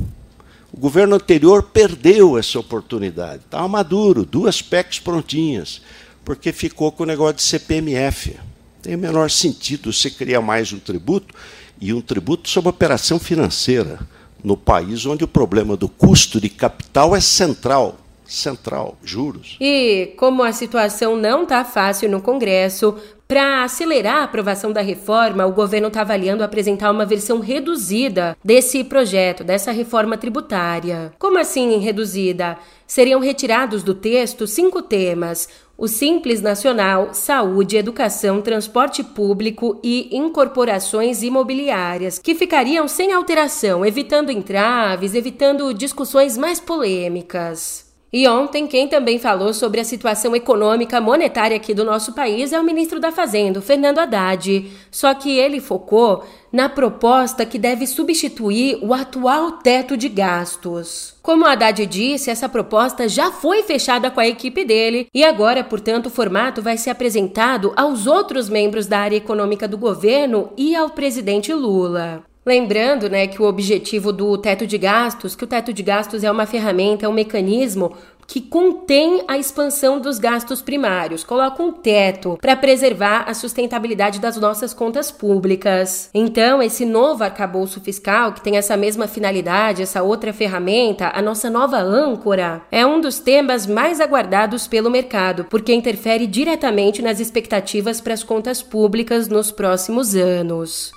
O 0.79 0.81
governo 0.81 1.17
anterior 1.17 1.64
perdeu 1.64 2.38
essa 2.38 2.57
oportunidade. 2.57 3.43
Estava 3.45 3.67
maduro, 3.67 4.25
duas 4.25 4.62
PECs 4.62 5.01
prontinhas, 5.01 5.83
porque 6.25 6.53
ficou 6.53 6.93
com 6.93 7.03
o 7.03 7.07
negócio 7.07 7.35
de 7.35 7.43
CPMF. 7.43 8.37
Tem 8.81 8.95
o 8.95 8.99
menor 8.99 9.29
sentido 9.29 9.93
você 9.93 10.09
criar 10.09 10.41
mais 10.41 10.73
um 10.73 10.79
tributo 10.79 11.35
e 11.81 11.93
um 11.93 12.01
tributo 12.01 12.49
sobre 12.49 12.71
operação 12.71 13.19
financeira 13.19 13.99
no 14.43 14.57
país 14.57 15.05
onde 15.05 15.25
o 15.25 15.29
problema 15.29 15.77
do 15.77 15.88
custo 15.88 16.41
de 16.41 16.49
capital 16.49 17.17
é 17.17 17.21
central. 17.21 17.99
Central, 18.25 18.97
juros. 19.03 19.57
E 19.61 20.14
como 20.17 20.45
a 20.45 20.53
situação 20.53 21.17
não 21.17 21.43
está 21.43 21.64
fácil 21.64 22.09
no 22.09 22.23
Congresso, 22.23 22.95
para 23.29 23.62
acelerar 23.62 24.17
a 24.17 24.25
aprovação 24.25 24.73
da 24.73 24.81
reforma, 24.81 25.47
o 25.47 25.53
governo 25.53 25.88
está 25.88 26.01
avaliando 26.01 26.43
apresentar 26.43 26.91
uma 26.91 27.05
versão 27.05 27.41
reduzida 27.41 28.35
desse 28.43 28.83
projeto, 28.83 29.45
dessa 29.45 29.71
reforma 29.71 30.17
tributária. 30.17 31.12
Como 31.19 31.38
assim 31.38 31.79
reduzida? 31.79 32.57
Seriam 32.87 33.21
retirados 33.21 33.83
do 33.83 33.93
texto 33.93 34.47
cinco 34.47 34.81
temas: 34.81 35.47
o 35.77 35.87
Simples 35.87 36.41
Nacional, 36.41 37.11
Saúde, 37.12 37.77
Educação, 37.77 38.41
Transporte 38.41 39.05
Público 39.05 39.79
e 39.85 40.09
Incorporações 40.17 41.23
Imobiliárias, 41.23 42.19
que 42.19 42.35
ficariam 42.35 42.88
sem 42.88 43.12
alteração, 43.12 43.85
evitando 43.85 44.33
entraves, 44.33 45.14
evitando 45.14 45.75
discussões 45.75 46.38
mais 46.38 46.61
polêmicas. 46.61 47.88
E 48.11 48.27
ontem, 48.27 48.66
quem 48.66 48.88
também 48.88 49.18
falou 49.18 49.53
sobre 49.53 49.81
a 49.81 49.85
situação 49.85 50.35
econômica 50.35 50.99
monetária 50.99 51.57
aqui 51.57 51.75
do 51.75 51.85
nosso 51.85 52.14
país 52.14 52.55
é 52.55 52.59
o 52.59 52.64
ministro 52.64 52.99
da 52.99 53.12
Fazenda, 53.12 53.61
Fernando 53.61 53.99
Haddad. 53.99 54.66
Só 54.90 55.12
que 55.12 55.38
ele 55.38 55.61
focou 55.61 56.25
na 56.51 56.71
proposta 56.71 57.44
que 57.44 57.59
deve 57.59 57.87
substituir 57.87 58.79
o 58.81 58.94
atual 58.94 59.53
teto 59.53 59.94
de 59.94 60.09
gastos. 60.09 61.14
Como 61.23 61.44
Haddad 61.44 61.85
disse, 61.85 62.31
essa 62.31 62.49
proposta 62.49 63.07
já 63.07 63.31
foi 63.31 63.62
fechada 63.62 64.11
com 64.11 64.21
a 64.21 64.27
equipe 64.27 64.64
dele 64.64 65.07
e 65.12 65.23
agora, 65.23 65.62
portanto, 65.62 66.07
o 66.07 66.11
formato 66.11 66.62
vai 66.62 66.79
ser 66.79 66.88
apresentado 66.88 67.75
aos 67.77 68.07
outros 68.07 68.49
membros 68.49 68.87
da 68.87 69.01
área 69.01 69.16
econômica 69.16 69.68
do 69.68 69.77
governo 69.77 70.51
e 70.57 70.75
ao 70.75 70.88
presidente 70.88 71.53
Lula. 71.53 72.25
Lembrando, 72.49 73.11
né, 73.11 73.27
que 73.27 73.43
o 73.43 73.45
objetivo 73.45 74.11
do 74.11 74.39
teto 74.39 74.67
de 74.67 74.79
gastos, 74.79 75.37
que 75.37 75.45
o 75.45 75.47
teto 75.47 75.71
de 75.71 75.83
gastos 75.83 76.25
é 76.25 76.31
uma 76.31 76.47
ferramenta, 76.47 77.05
é 77.05 77.09
um 77.09 77.13
mecanismo 77.13 77.93
que 78.27 78.41
contém 78.41 79.23
a 79.29 79.37
expansão 79.37 80.01
dos 80.01 80.19
gastos 80.19 80.63
primários, 80.63 81.23
coloca 81.23 81.63
um 81.63 81.71
teto 81.71 82.39
para 82.41 82.57
preservar 82.57 83.25
a 83.29 83.35
sustentabilidade 83.35 84.19
das 84.19 84.39
nossas 84.39 84.73
contas 84.73 85.11
públicas. 85.11 86.09
Então, 86.15 86.63
esse 86.63 86.87
novo 86.87 87.23
arcabouço 87.23 87.83
fiscal, 87.83 88.33
que 88.33 88.41
tem 88.41 88.57
essa 88.57 88.79
mesma 88.79 89.07
finalidade, 89.07 89.83
essa 89.83 90.03
outra 90.03 90.33
ferramenta, 90.33 91.13
a 91.15 91.21
nossa 91.21 91.51
nova 91.51 91.77
âncora, 91.79 92.63
é 92.73 92.87
um 92.87 92.99
dos 92.99 93.19
temas 93.19 93.67
mais 93.67 94.01
aguardados 94.01 94.67
pelo 94.67 94.91
mercado, 94.91 95.45
porque 95.51 95.75
interfere 95.75 96.27
diretamente 96.27 97.03
nas 97.03 97.21
expectativas 97.21 98.01
para 98.01 98.15
as 98.15 98.23
contas 98.23 98.63
públicas 98.63 99.29
nos 99.29 99.51
próximos 99.51 100.15
anos. 100.17 100.93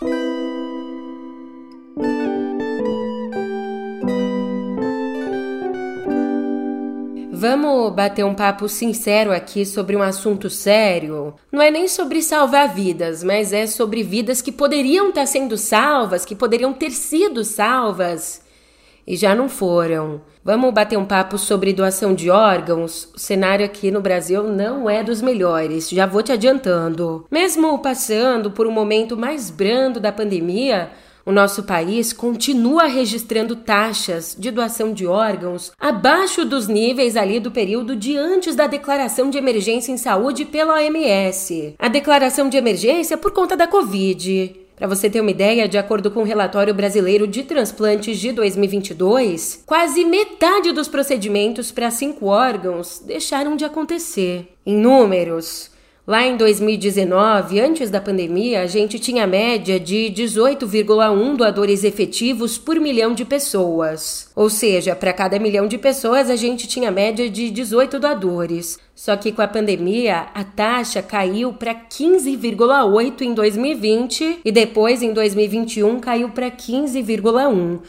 Vamos 7.41 7.91
bater 7.93 8.23
um 8.23 8.35
papo 8.35 8.69
sincero 8.69 9.33
aqui 9.33 9.65
sobre 9.65 9.95
um 9.95 10.03
assunto 10.03 10.47
sério? 10.47 11.33
Não 11.51 11.59
é 11.59 11.71
nem 11.71 11.87
sobre 11.87 12.21
salvar 12.21 12.71
vidas, 12.71 13.23
mas 13.23 13.51
é 13.51 13.65
sobre 13.65 14.03
vidas 14.03 14.43
que 14.43 14.51
poderiam 14.51 15.09
estar 15.09 15.25
sendo 15.25 15.57
salvas, 15.57 16.23
que 16.23 16.35
poderiam 16.35 16.71
ter 16.71 16.91
sido 16.91 17.43
salvas 17.43 18.43
e 19.07 19.15
já 19.15 19.33
não 19.33 19.49
foram. 19.49 20.21
Vamos 20.45 20.71
bater 20.71 20.99
um 20.99 21.05
papo 21.05 21.35
sobre 21.39 21.73
doação 21.73 22.13
de 22.13 22.29
órgãos? 22.29 23.09
O 23.15 23.19
cenário 23.19 23.65
aqui 23.65 23.89
no 23.89 24.01
Brasil 24.01 24.43
não 24.43 24.87
é 24.87 25.03
dos 25.03 25.19
melhores, 25.19 25.89
já 25.89 26.05
vou 26.05 26.21
te 26.21 26.31
adiantando. 26.31 27.25
Mesmo 27.31 27.79
passando 27.79 28.51
por 28.51 28.67
um 28.67 28.71
momento 28.71 29.17
mais 29.17 29.49
brando 29.49 29.99
da 29.99 30.11
pandemia, 30.11 30.91
o 31.25 31.31
nosso 31.31 31.63
país 31.63 32.11
continua 32.13 32.85
registrando 32.85 33.55
taxas 33.55 34.35
de 34.37 34.51
doação 34.51 34.93
de 34.93 35.05
órgãos 35.05 35.71
abaixo 35.79 36.43
dos 36.45 36.67
níveis 36.67 37.15
ali 37.15 37.39
do 37.39 37.51
período 37.51 37.95
de 37.95 38.17
antes 38.17 38.55
da 38.55 38.67
declaração 38.67 39.29
de 39.29 39.37
emergência 39.37 39.91
em 39.91 39.97
saúde 39.97 40.45
pela 40.45 40.75
OMS. 40.75 41.75
A 41.77 41.87
declaração 41.87 42.49
de 42.49 42.57
emergência 42.57 43.17
por 43.17 43.31
conta 43.31 43.55
da 43.55 43.67
Covid. 43.67 44.61
Para 44.81 44.87
você 44.87 45.11
ter 45.11 45.21
uma 45.21 45.29
ideia, 45.29 45.67
de 45.67 45.77
acordo 45.77 46.09
com 46.09 46.21
o 46.21 46.25
relatório 46.25 46.73
brasileiro 46.73 47.27
de 47.27 47.43
transplantes 47.43 48.17
de 48.17 48.31
2022, 48.31 49.61
quase 49.63 50.03
metade 50.03 50.71
dos 50.71 50.87
procedimentos 50.87 51.71
para 51.71 51.91
cinco 51.91 52.25
órgãos 52.25 52.99
deixaram 53.05 53.55
de 53.55 53.63
acontecer. 53.63 54.47
Em 54.65 54.75
números, 54.75 55.69
Lá 56.11 56.27
em 56.27 56.35
2019, 56.35 57.61
antes 57.61 57.89
da 57.89 58.01
pandemia, 58.01 58.63
a 58.63 58.67
gente 58.67 58.99
tinha 58.99 59.25
média 59.25 59.79
de 59.79 60.11
18,1 60.13 61.37
doadores 61.37 61.85
efetivos 61.85 62.57
por 62.57 62.77
milhão 62.81 63.13
de 63.13 63.23
pessoas. 63.23 64.29
Ou 64.35 64.49
seja, 64.49 64.93
para 64.93 65.13
cada 65.13 65.39
milhão 65.39 65.69
de 65.69 65.77
pessoas, 65.77 66.29
a 66.29 66.35
gente 66.35 66.67
tinha 66.67 66.91
média 66.91 67.29
de 67.29 67.49
18 67.49 67.97
doadores. 67.97 68.77
Só 68.93 69.15
que 69.15 69.31
com 69.31 69.41
a 69.41 69.47
pandemia, 69.47 70.27
a 70.33 70.43
taxa 70.43 71.01
caiu 71.01 71.53
para 71.53 71.73
15,8 71.73 73.21
em 73.21 73.33
2020 73.33 74.39
e 74.43 74.51
depois 74.51 75.01
em 75.01 75.13
2021 75.13 75.97
caiu 76.01 76.27
para 76.27 76.51
15,1 76.51 77.79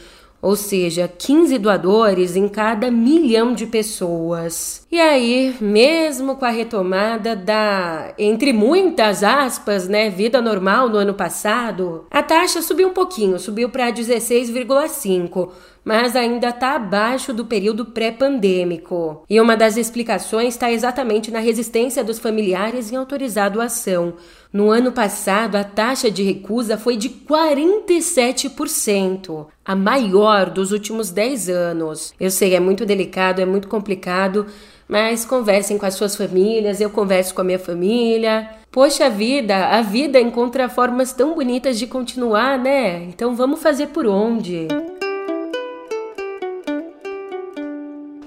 ou 0.43 0.57
seja, 0.57 1.07
15 1.07 1.57
doadores 1.57 2.35
em 2.35 2.49
cada 2.49 2.91
milhão 2.91 3.53
de 3.53 3.65
pessoas. 3.65 4.85
E 4.91 4.99
aí, 4.99 5.55
mesmo 5.61 6.35
com 6.35 6.43
a 6.43 6.49
retomada 6.49 7.33
da, 7.33 8.13
entre 8.19 8.51
muitas 8.51 9.23
aspas, 9.23 9.87
né, 9.87 10.09
vida 10.09 10.41
normal 10.41 10.89
no 10.89 10.97
ano 10.97 11.13
passado, 11.13 12.05
a 12.11 12.21
taxa 12.21 12.61
subiu 12.61 12.89
um 12.89 12.93
pouquinho, 12.93 13.39
subiu 13.39 13.69
para 13.69 13.89
16,5 13.89 15.49
mas 15.83 16.15
ainda 16.15 16.49
está 16.49 16.75
abaixo 16.75 17.33
do 17.33 17.45
período 17.45 17.85
pré-pandêmico. 17.85 19.23
E 19.29 19.41
uma 19.41 19.57
das 19.57 19.77
explicações 19.77 20.53
está 20.53 20.71
exatamente 20.71 21.31
na 21.31 21.39
resistência 21.39 22.03
dos 22.03 22.19
familiares 22.19 22.91
em 22.91 22.95
autorizar 22.95 23.47
a 23.47 23.49
doação. 23.49 24.13
No 24.51 24.69
ano 24.69 24.91
passado, 24.91 25.55
a 25.55 25.63
taxa 25.63 26.11
de 26.11 26.21
recusa 26.21 26.77
foi 26.77 26.95
de 26.95 27.09
47%, 27.09 29.47
a 29.65 29.75
maior 29.75 30.47
dos 30.49 30.71
últimos 30.71 31.09
10 31.09 31.49
anos. 31.49 32.13
Eu 32.19 32.29
sei, 32.29 32.53
é 32.55 32.59
muito 32.59 32.85
delicado, 32.85 33.41
é 33.41 33.45
muito 33.45 33.67
complicado, 33.67 34.45
mas 34.87 35.25
conversem 35.25 35.75
com 35.77 35.87
as 35.87 35.95
suas 35.95 36.15
famílias, 36.15 36.79
eu 36.79 36.91
converso 36.91 37.33
com 37.33 37.41
a 37.41 37.43
minha 37.43 37.57
família. 37.57 38.47
Poxa 38.71 39.09
vida, 39.09 39.69
a 39.69 39.81
vida 39.81 40.19
encontra 40.19 40.69
formas 40.69 41.13
tão 41.13 41.33
bonitas 41.33 41.79
de 41.79 41.87
continuar, 41.87 42.59
né? 42.59 43.05
Então 43.05 43.35
vamos 43.35 43.59
fazer 43.61 43.87
por 43.87 44.05
onde? 44.05 44.67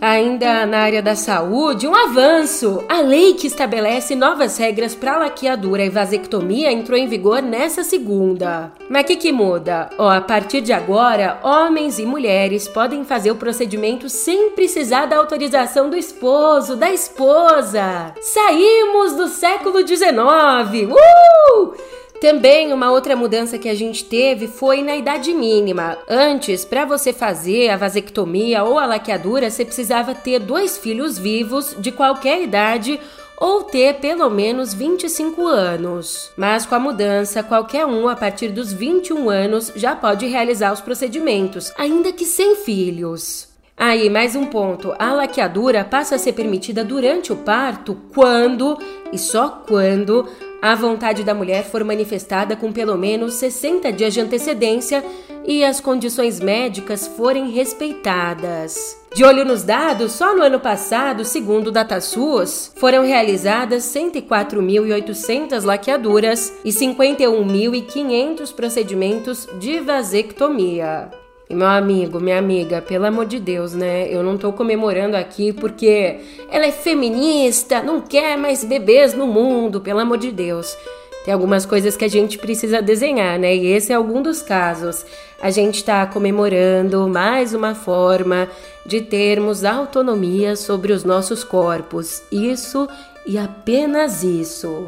Ainda 0.00 0.66
na 0.66 0.80
área 0.80 1.02
da 1.02 1.14
saúde, 1.14 1.88
um 1.88 1.94
avanço! 1.94 2.84
A 2.88 3.00
lei 3.00 3.34
que 3.34 3.46
estabelece 3.46 4.14
novas 4.14 4.58
regras 4.58 4.94
para 4.94 5.16
laqueadura 5.16 5.84
e 5.84 5.90
vasectomia 5.90 6.70
entrou 6.70 6.98
em 6.98 7.08
vigor 7.08 7.40
nessa 7.40 7.82
segunda. 7.82 8.72
Mas 8.90 9.02
o 9.02 9.06
que, 9.06 9.16
que 9.16 9.32
muda? 9.32 9.88
Ó, 9.98 10.08
a 10.08 10.20
partir 10.20 10.60
de 10.60 10.72
agora, 10.72 11.40
homens 11.42 11.98
e 11.98 12.04
mulheres 12.04 12.68
podem 12.68 13.04
fazer 13.04 13.30
o 13.30 13.36
procedimento 13.36 14.08
sem 14.08 14.50
precisar 14.50 15.06
da 15.06 15.16
autorização 15.16 15.88
do 15.88 15.96
esposo, 15.96 16.76
da 16.76 16.90
esposa. 16.90 18.12
Saímos 18.20 19.14
do 19.14 19.28
século 19.28 19.86
XIX! 19.86 20.90
Uh! 20.90 21.74
Também 22.20 22.72
uma 22.72 22.90
outra 22.90 23.14
mudança 23.14 23.58
que 23.58 23.68
a 23.68 23.74
gente 23.74 24.04
teve 24.04 24.48
foi 24.48 24.82
na 24.82 24.96
idade 24.96 25.32
mínima. 25.32 25.98
Antes, 26.08 26.64
para 26.64 26.84
você 26.84 27.12
fazer 27.12 27.68
a 27.68 27.76
vasectomia 27.76 28.64
ou 28.64 28.78
a 28.78 28.86
laqueadura, 28.86 29.50
você 29.50 29.64
precisava 29.64 30.14
ter 30.14 30.38
dois 30.38 30.78
filhos 30.78 31.18
vivos 31.18 31.74
de 31.78 31.92
qualquer 31.92 32.42
idade 32.42 32.98
ou 33.38 33.62
ter 33.62 33.96
pelo 33.96 34.30
menos 34.30 34.72
25 34.72 35.46
anos. 35.46 36.30
Mas 36.36 36.64
com 36.64 36.74
a 36.74 36.80
mudança, 36.80 37.42
qualquer 37.42 37.84
um 37.84 38.08
a 38.08 38.16
partir 38.16 38.48
dos 38.48 38.72
21 38.72 39.28
anos 39.28 39.72
já 39.76 39.94
pode 39.94 40.26
realizar 40.26 40.72
os 40.72 40.80
procedimentos, 40.80 41.72
ainda 41.76 42.12
que 42.12 42.24
sem 42.24 42.56
filhos. 42.56 43.48
Aí, 43.76 44.08
mais 44.08 44.34
um 44.34 44.46
ponto: 44.46 44.94
a 44.98 45.12
laqueadura 45.12 45.84
passa 45.84 46.14
a 46.14 46.18
ser 46.18 46.32
permitida 46.32 46.82
durante 46.82 47.30
o 47.30 47.36
parto 47.36 47.94
quando 48.14 48.78
e 49.12 49.18
só 49.18 49.62
quando 49.68 50.26
a 50.72 50.74
vontade 50.74 51.22
da 51.22 51.34
mulher 51.34 51.64
for 51.64 51.84
manifestada 51.84 52.56
com 52.56 52.72
pelo 52.72 52.96
menos 52.96 53.34
60 53.34 53.92
dias 53.92 54.12
de 54.14 54.20
antecedência 54.20 55.04
e 55.46 55.64
as 55.64 55.80
condições 55.80 56.40
médicas 56.40 57.06
forem 57.06 57.50
respeitadas. 57.50 58.98
De 59.14 59.24
olho 59.24 59.44
nos 59.44 59.62
dados, 59.62 60.12
só 60.12 60.34
no 60.34 60.42
ano 60.42 60.60
passado, 60.60 61.24
segundo 61.24 61.68
o 61.68 61.72
DataSUS, 61.72 62.72
foram 62.76 63.04
realizadas 63.04 63.84
104.800 63.84 65.64
laqueaduras 65.64 66.52
e 66.64 66.70
51.500 66.70 68.52
procedimentos 68.52 69.48
de 69.58 69.80
vasectomia. 69.80 71.25
E 71.48 71.54
meu 71.54 71.68
amigo, 71.68 72.18
minha 72.18 72.38
amiga, 72.38 72.82
pelo 72.82 73.06
amor 73.06 73.26
de 73.26 73.38
Deus, 73.38 73.72
né? 73.72 74.12
Eu 74.12 74.22
não 74.22 74.36
tô 74.36 74.52
comemorando 74.52 75.16
aqui 75.16 75.52
porque 75.52 76.18
ela 76.50 76.66
é 76.66 76.72
feminista, 76.72 77.82
não 77.82 78.00
quer 78.00 78.36
mais 78.36 78.64
bebês 78.64 79.14
no 79.14 79.28
mundo, 79.28 79.80
pelo 79.80 80.00
amor 80.00 80.18
de 80.18 80.32
Deus. 80.32 80.76
Tem 81.24 81.32
algumas 81.32 81.64
coisas 81.64 81.96
que 81.96 82.04
a 82.04 82.08
gente 82.08 82.36
precisa 82.36 82.82
desenhar, 82.82 83.38
né? 83.38 83.54
E 83.54 83.66
esse 83.66 83.92
é 83.92 83.94
algum 83.94 84.22
dos 84.22 84.42
casos. 84.42 85.04
A 85.40 85.50
gente 85.50 85.76
está 85.76 86.04
comemorando 86.06 87.08
mais 87.08 87.54
uma 87.54 87.74
forma 87.74 88.48
de 88.84 89.00
termos 89.00 89.64
autonomia 89.64 90.56
sobre 90.56 90.92
os 90.92 91.04
nossos 91.04 91.44
corpos. 91.44 92.22
Isso 92.30 92.88
e 93.24 93.38
apenas 93.38 94.24
isso. 94.24 94.86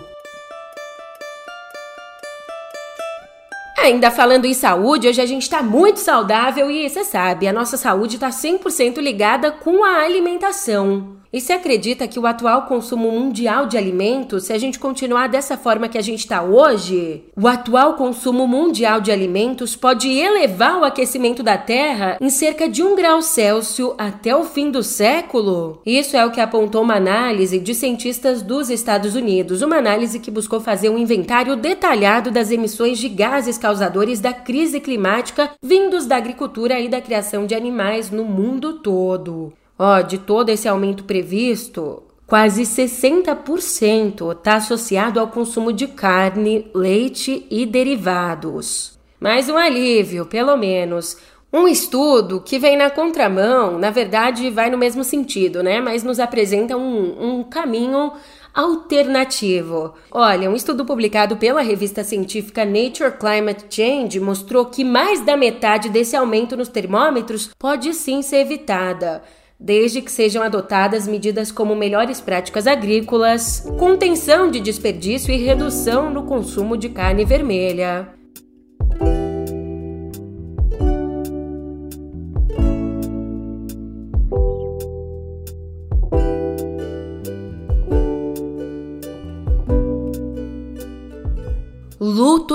Ainda 3.89 4.11
falando 4.11 4.45
em 4.45 4.53
saúde, 4.53 5.09
hoje 5.09 5.19
a 5.19 5.25
gente 5.25 5.45
está 5.45 5.63
muito 5.63 5.99
saudável 5.99 6.71
e 6.71 6.87
você 6.91 7.05
sabe, 7.05 7.49
a 7.49 7.53
nossa 7.55 7.79
saúde 7.79 8.17
está 8.17 8.29
100% 8.29 8.99
ligada 8.99 9.51
com 9.51 9.83
a 9.83 10.03
alimentação. 10.05 11.18
E 11.31 11.43
se 11.43 11.53
acredita 11.53 12.09
que 12.09 12.19
o 12.19 12.27
atual 12.27 12.63
consumo 12.63 13.11
mundial 13.11 13.67
de 13.67 13.77
alimentos, 13.77 14.45
se 14.45 14.53
a 14.53 14.59
gente 14.59 14.79
continuar 14.79 15.29
dessa 15.29 15.59
forma 15.59 15.89
que 15.89 15.99
a 15.99 16.03
gente 16.03 16.21
está 16.21 16.43
hoje, 16.43 17.25
o 17.37 17.47
atual 17.47 17.95
consumo 17.95 18.47
mundial 18.47 18.99
de 18.99 19.13
alimentos 19.13 19.77
pode 19.77 20.09
elevar 20.09 20.79
o 20.79 20.85
aquecimento 20.85 21.43
da 21.43 21.59
Terra 21.59 22.17
em 22.19 22.31
cerca 22.31 22.67
de 22.67 22.83
um 22.83 22.97
grau 22.97 23.21
Celsius 23.21 23.93
até 23.99 24.35
o 24.35 24.45
fim 24.45 24.71
do 24.71 24.83
século? 24.83 25.83
Isso 25.85 26.17
é 26.17 26.25
o 26.25 26.31
que 26.31 26.41
apontou 26.41 26.83
uma 26.83 26.95
análise 26.95 27.59
de 27.59 27.75
cientistas 27.75 28.41
dos 28.41 28.71
Estados 28.71 29.15
Unidos, 29.15 29.61
uma 29.61 29.77
análise 29.77 30.21
que 30.21 30.31
buscou 30.31 30.61
fazer 30.61 30.89
um 30.89 30.97
inventário 30.97 31.57
detalhado 31.57 32.31
das 32.31 32.51
emissões 32.51 32.99
de 32.99 33.09
gases 33.09 33.59
causadores 33.59 34.19
da 34.19 34.33
crise 34.33 34.81
climática 34.81 35.51
vindos 35.63 36.07
da 36.07 36.17
agricultura 36.17 36.81
e 36.81 36.89
da 36.89 37.03
criação 37.03 37.45
de 37.45 37.55
animais 37.55 38.11
no 38.11 38.25
mundo 38.25 38.79
todo. 38.79 39.53
Ó, 39.79 40.01
de 40.01 40.19
todo 40.19 40.49
esse 40.49 40.67
aumento 40.67 41.05
previsto, 41.05 42.03
quase 42.27 42.63
60% 42.63 44.33
está 44.33 44.57
associado 44.57 45.21
ao 45.21 45.29
consumo 45.29 45.73
de 45.73 45.87
carne, 45.87 46.69
leite 46.75 47.47
e 47.49 47.65
derivados. 47.65 48.99
Mais 49.21 49.49
um 49.49 49.57
alívio, 49.57 50.27
pelo 50.27 50.57
menos. 50.57 51.17
Um 51.53 51.67
estudo 51.67 52.43
que 52.43 52.59
vem 52.59 52.77
na 52.77 52.91
contramão, 52.91 53.79
na 53.79 53.91
verdade 53.91 54.51
vai 54.51 54.69
no 54.69 54.77
mesmo 54.77 55.03
sentido, 55.03 55.63
né? 55.63 55.81
Mas 55.81 56.03
nos 56.03 56.21
apresenta 56.21 56.77
um, 56.77 57.39
um 57.39 57.45
caminho 57.45 58.13
alternativo. 58.53 59.95
Olha, 60.11 60.51
um 60.51 60.57
estudo 60.57 60.85
publicado 60.85 61.37
pela 61.37 61.63
revista 61.63 62.05
científica 62.05 62.65
Nature 62.65 63.13
Climate 63.13 63.65
Change 63.71 64.21
mostrou 64.21 64.67
que 64.67 64.85
mais 64.85 65.21
da 65.21 65.37
metade 65.37 65.89
desse 65.89 66.17
aumento 66.17 66.57
nos 66.57 66.69
termômetros 66.69 67.51
pode 67.59 67.95
sim 67.95 68.21
ser 68.21 68.39
evitada 68.39 69.23
desde 69.59 70.03
que 70.03 70.13
sejam 70.13 70.43
adotadas 70.43 71.09
medidas 71.09 71.51
como 71.51 71.75
melhores 71.75 72.21
práticas 72.21 72.67
agrícolas, 72.67 73.61
contenção 73.79 74.51
de 74.51 74.61
desperdício 74.61 75.33
e 75.33 75.39
redução 75.39 76.11
no 76.11 76.25
consumo 76.25 76.77
de 76.77 76.89
carne 76.89 77.25
vermelha. 77.25 78.18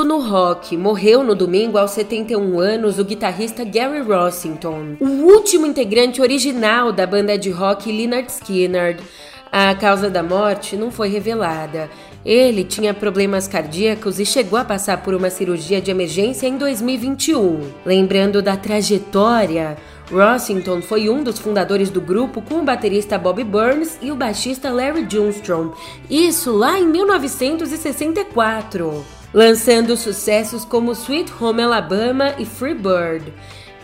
No 0.04 0.20
rock. 0.20 0.76
Morreu 0.76 1.24
no 1.24 1.34
domingo 1.34 1.78
aos 1.78 1.92
71 1.92 2.60
anos 2.60 3.00
o 3.00 3.06
guitarrista 3.06 3.64
Gary 3.64 4.02
Rossington, 4.02 4.98
o 5.00 5.06
último 5.06 5.66
integrante 5.66 6.22
original 6.22 6.92
da 6.92 7.08
banda 7.08 7.38
de 7.38 7.50
rock 7.50 7.90
Lynyrd 7.90 8.30
Skynyrd. 8.30 9.02
A 9.50 9.74
causa 9.76 10.10
da 10.10 10.22
morte 10.22 10.76
não 10.76 10.92
foi 10.92 11.08
revelada. 11.08 11.90
Ele 12.26 12.66
tinha 12.66 12.94
problemas 12.94 13.48
cardíacos 13.48 14.20
e 14.20 14.26
chegou 14.26 14.60
a 14.60 14.66
passar 14.66 15.02
por 15.04 15.14
uma 15.14 15.30
cirurgia 15.30 15.80
de 15.80 15.90
emergência 15.90 16.48
em 16.48 16.58
2021. 16.58 17.62
Lembrando 17.86 18.42
da 18.42 18.58
trajetória, 18.58 19.78
Rossington 20.12 20.82
foi 20.82 21.10
um 21.10 21.24
dos 21.24 21.40
fundadores 21.40 21.90
do 21.90 22.02
grupo 22.02 22.42
com 22.42 22.56
o 22.56 22.64
baterista 22.64 23.18
Bob 23.18 23.42
Burns 23.44 23.98
e 24.02 24.12
o 24.12 24.18
baixista 24.18 24.70
Larry 24.70 25.06
Johnstone. 25.06 25.72
Isso 26.10 26.52
lá 26.52 26.78
em 26.78 26.88
1964 26.88 29.23
lançando 29.34 29.98
sucessos 29.98 30.64
como 30.64 30.92
Sweet 30.92 31.34
Home 31.42 31.64
Alabama 31.64 32.36
e 32.38 32.46
Free 32.46 32.76
Bird. 32.76 33.34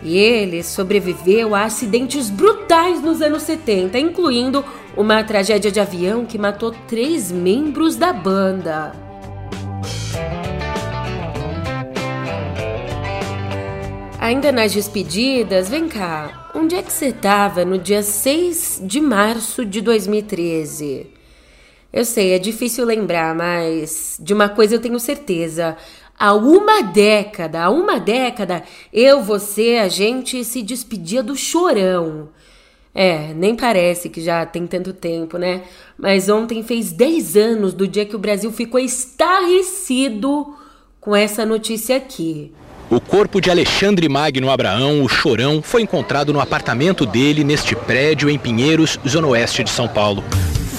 E 0.02 0.16
ele 0.16 0.62
sobreviveu 0.62 1.54
a 1.54 1.64
acidentes 1.64 2.30
brutais 2.30 3.02
nos 3.02 3.20
anos 3.20 3.42
70, 3.42 3.98
incluindo 3.98 4.64
uma 4.96 5.22
tragédia 5.22 5.70
de 5.70 5.80
avião 5.80 6.24
que 6.24 6.38
matou 6.38 6.70
três 6.88 7.30
membros 7.30 7.96
da 7.96 8.12
banda. 8.12 8.92
Ainda 14.18 14.52
nas 14.52 14.72
despedidas, 14.72 15.68
vem 15.68 15.88
cá, 15.88 16.50
onde 16.54 16.74
é 16.74 16.82
que 16.82 16.92
você 16.92 17.06
estava 17.06 17.64
no 17.64 17.78
dia 17.78 18.02
6 18.02 18.82
de 18.84 19.00
março 19.00 19.64
de 19.64 19.80
2013? 19.80 21.19
Eu 21.92 22.04
sei, 22.04 22.32
é 22.32 22.38
difícil 22.38 22.84
lembrar, 22.84 23.34
mas 23.34 24.16
de 24.20 24.32
uma 24.32 24.48
coisa 24.48 24.76
eu 24.76 24.80
tenho 24.80 25.00
certeza. 25.00 25.76
Há 26.18 26.34
uma 26.34 26.82
década, 26.82 27.62
há 27.62 27.70
uma 27.70 27.98
década, 27.98 28.62
eu, 28.92 29.22
você, 29.22 29.80
a 29.82 29.88
gente 29.88 30.44
se 30.44 30.62
despedia 30.62 31.22
do 31.22 31.34
chorão. 31.34 32.28
É, 32.94 33.32
nem 33.34 33.54
parece 33.54 34.08
que 34.08 34.20
já 34.20 34.44
tem 34.44 34.66
tanto 34.66 34.92
tempo, 34.92 35.38
né? 35.38 35.62
Mas 35.96 36.28
ontem 36.28 36.62
fez 36.62 36.92
10 36.92 37.36
anos 37.36 37.72
do 37.72 37.86
dia 37.86 38.04
que 38.04 38.16
o 38.16 38.18
Brasil 38.18 38.52
ficou 38.52 38.80
estarrecido 38.80 40.54
com 41.00 41.14
essa 41.14 41.46
notícia 41.46 41.96
aqui. 41.96 42.52
O 42.90 43.00
corpo 43.00 43.40
de 43.40 43.50
Alexandre 43.50 44.08
Magno 44.08 44.50
Abraão, 44.50 45.04
o 45.04 45.08
Chorão, 45.08 45.62
foi 45.62 45.82
encontrado 45.82 46.32
no 46.32 46.40
apartamento 46.40 47.06
dele 47.06 47.44
neste 47.44 47.76
prédio 47.76 48.28
em 48.28 48.36
Pinheiros, 48.36 48.98
zona 49.08 49.28
oeste 49.28 49.62
de 49.62 49.70
São 49.70 49.86
Paulo. 49.86 50.24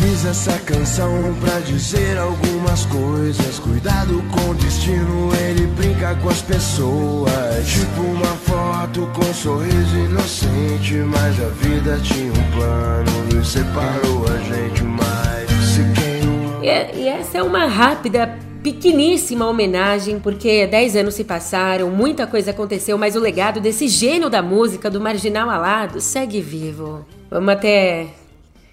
Fiz 0.01 0.25
essa 0.25 0.57
canção 0.65 1.11
pra 1.39 1.59
dizer 1.59 2.17
algumas 2.17 2.87
coisas. 2.87 3.59
Cuidado 3.59 4.23
com 4.31 4.49
o 4.49 4.55
destino, 4.55 5.29
ele 5.47 5.67
brinca 5.67 6.15
com 6.15 6.29
as 6.29 6.41
pessoas. 6.41 7.31
Tipo 7.67 8.01
uma 8.01 8.35
foto 8.37 9.07
com 9.13 9.23
um 9.23 9.33
sorriso 9.33 9.95
inocente. 9.95 10.95
Mas 10.95 11.39
a 11.39 11.49
vida 11.49 11.99
tinha 12.01 12.31
um 12.31 12.51
plano 12.51 13.39
e 13.39 13.45
separou 13.45 14.25
a 14.25 14.37
gente 14.39 14.83
mais. 14.83 15.47
Se 15.71 15.83
quem... 15.93 16.63
e, 16.63 17.03
e 17.03 17.07
essa 17.07 17.37
é 17.37 17.43
uma 17.43 17.67
rápida 17.67 18.39
pequeníssima 18.63 19.47
homenagem, 19.47 20.19
porque 20.19 20.65
10 20.65 20.95
anos 20.95 21.13
se 21.13 21.23
passaram, 21.23 21.91
muita 21.91 22.25
coisa 22.25 22.49
aconteceu, 22.49 22.97
mas 22.97 23.15
o 23.15 23.19
legado 23.19 23.59
desse 23.59 23.87
gênio 23.87 24.31
da 24.31 24.41
música, 24.41 24.89
do 24.89 24.99
marginal 24.99 25.47
alado, 25.47 26.01
segue 26.01 26.41
vivo. 26.41 27.05
Vamos 27.29 27.49
até 27.49 28.20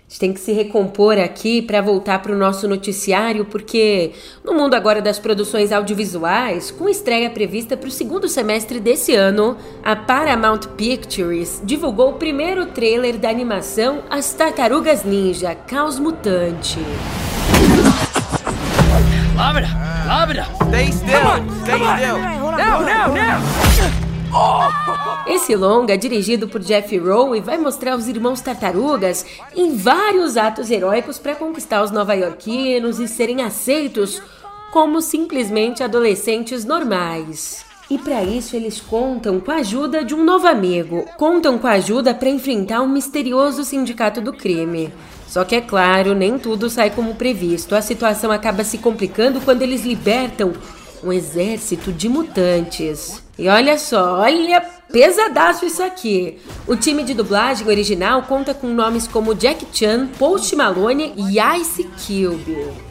a 0.08 0.10
gente 0.10 0.20
tem 0.20 0.32
que 0.32 0.40
se 0.40 0.52
recompor 0.52 1.18
aqui 1.18 1.60
para 1.60 1.82
voltar 1.82 2.22
para 2.22 2.32
o 2.32 2.38
nosso 2.38 2.66
noticiário, 2.66 3.44
porque 3.44 4.12
no 4.42 4.54
mundo 4.54 4.72
agora 4.72 5.02
das 5.02 5.18
produções 5.18 5.70
audiovisuais, 5.70 6.70
com 6.70 6.88
estreia 6.88 7.28
prevista 7.28 7.76
para 7.76 7.88
o 7.88 7.92
segundo 7.92 8.26
semestre 8.26 8.80
desse 8.80 9.14
ano, 9.14 9.54
a 9.84 9.94
Paramount 9.94 10.60
Pictures 10.78 11.60
divulgou 11.62 12.12
o 12.12 12.14
primeiro 12.14 12.64
trailer 12.64 13.18
da 13.18 13.28
animação 13.28 14.02
As 14.08 14.32
Tartarugas 14.32 15.04
Ninja 15.04 15.54
Caos 15.54 15.98
Mutante. 15.98 16.78
Lâmina! 19.36 19.68
Abra! 20.08 20.46
Stay 20.68 20.90
still! 20.90 21.10
Stay 21.64 21.76
still! 21.76 22.18
Não, 22.56 22.80
não, 22.80 23.14
não! 23.14 24.97
Esse 25.26 25.54
longa, 25.54 25.96
dirigido 25.96 26.48
por 26.48 26.60
Jeff 26.60 26.96
Rowe, 26.98 27.40
vai 27.40 27.58
mostrar 27.58 27.96
os 27.96 28.08
irmãos 28.08 28.40
tartarugas 28.40 29.26
em 29.54 29.76
vários 29.76 30.36
atos 30.36 30.70
heróicos 30.70 31.18
para 31.18 31.34
conquistar 31.34 31.82
os 31.82 31.90
nova-iorquinos 31.90 32.98
e 32.98 33.06
serem 33.06 33.42
aceitos 33.42 34.22
como 34.72 35.00
simplesmente 35.00 35.82
adolescentes 35.82 36.64
normais. 36.64 37.64
E 37.90 37.96
para 37.96 38.22
isso 38.22 38.54
eles 38.54 38.80
contam 38.80 39.40
com 39.40 39.50
a 39.50 39.56
ajuda 39.56 40.04
de 40.04 40.14
um 40.14 40.22
novo 40.22 40.46
amigo. 40.46 41.06
Contam 41.16 41.58
com 41.58 41.66
a 41.66 41.72
ajuda 41.72 42.12
para 42.14 42.28
enfrentar 42.28 42.82
um 42.82 42.88
misterioso 42.88 43.64
sindicato 43.64 44.20
do 44.20 44.32
crime. 44.32 44.92
Só 45.26 45.42
que 45.42 45.56
é 45.56 45.60
claro, 45.60 46.14
nem 46.14 46.38
tudo 46.38 46.68
sai 46.68 46.90
como 46.90 47.14
previsto. 47.14 47.74
A 47.74 47.80
situação 47.80 48.30
acaba 48.30 48.62
se 48.62 48.76
complicando 48.76 49.40
quando 49.40 49.62
eles 49.62 49.84
libertam 49.84 50.52
um 51.02 51.12
exército 51.12 51.92
de 51.92 52.08
mutantes. 52.08 53.22
E 53.38 53.48
olha 53.48 53.78
só, 53.78 54.18
olha 54.20 54.60
pesadaço 54.90 55.64
isso 55.64 55.82
aqui. 55.82 56.38
O 56.66 56.74
time 56.74 57.02
de 57.02 57.14
dublagem 57.14 57.66
original 57.66 58.22
conta 58.22 58.52
com 58.54 58.68
nomes 58.68 59.06
como 59.06 59.34
Jack 59.34 59.66
Chan, 59.72 60.08
Post 60.18 60.56
Malone 60.56 61.14
e 61.16 61.38
Ice 61.60 61.84
Cube. 61.84 62.88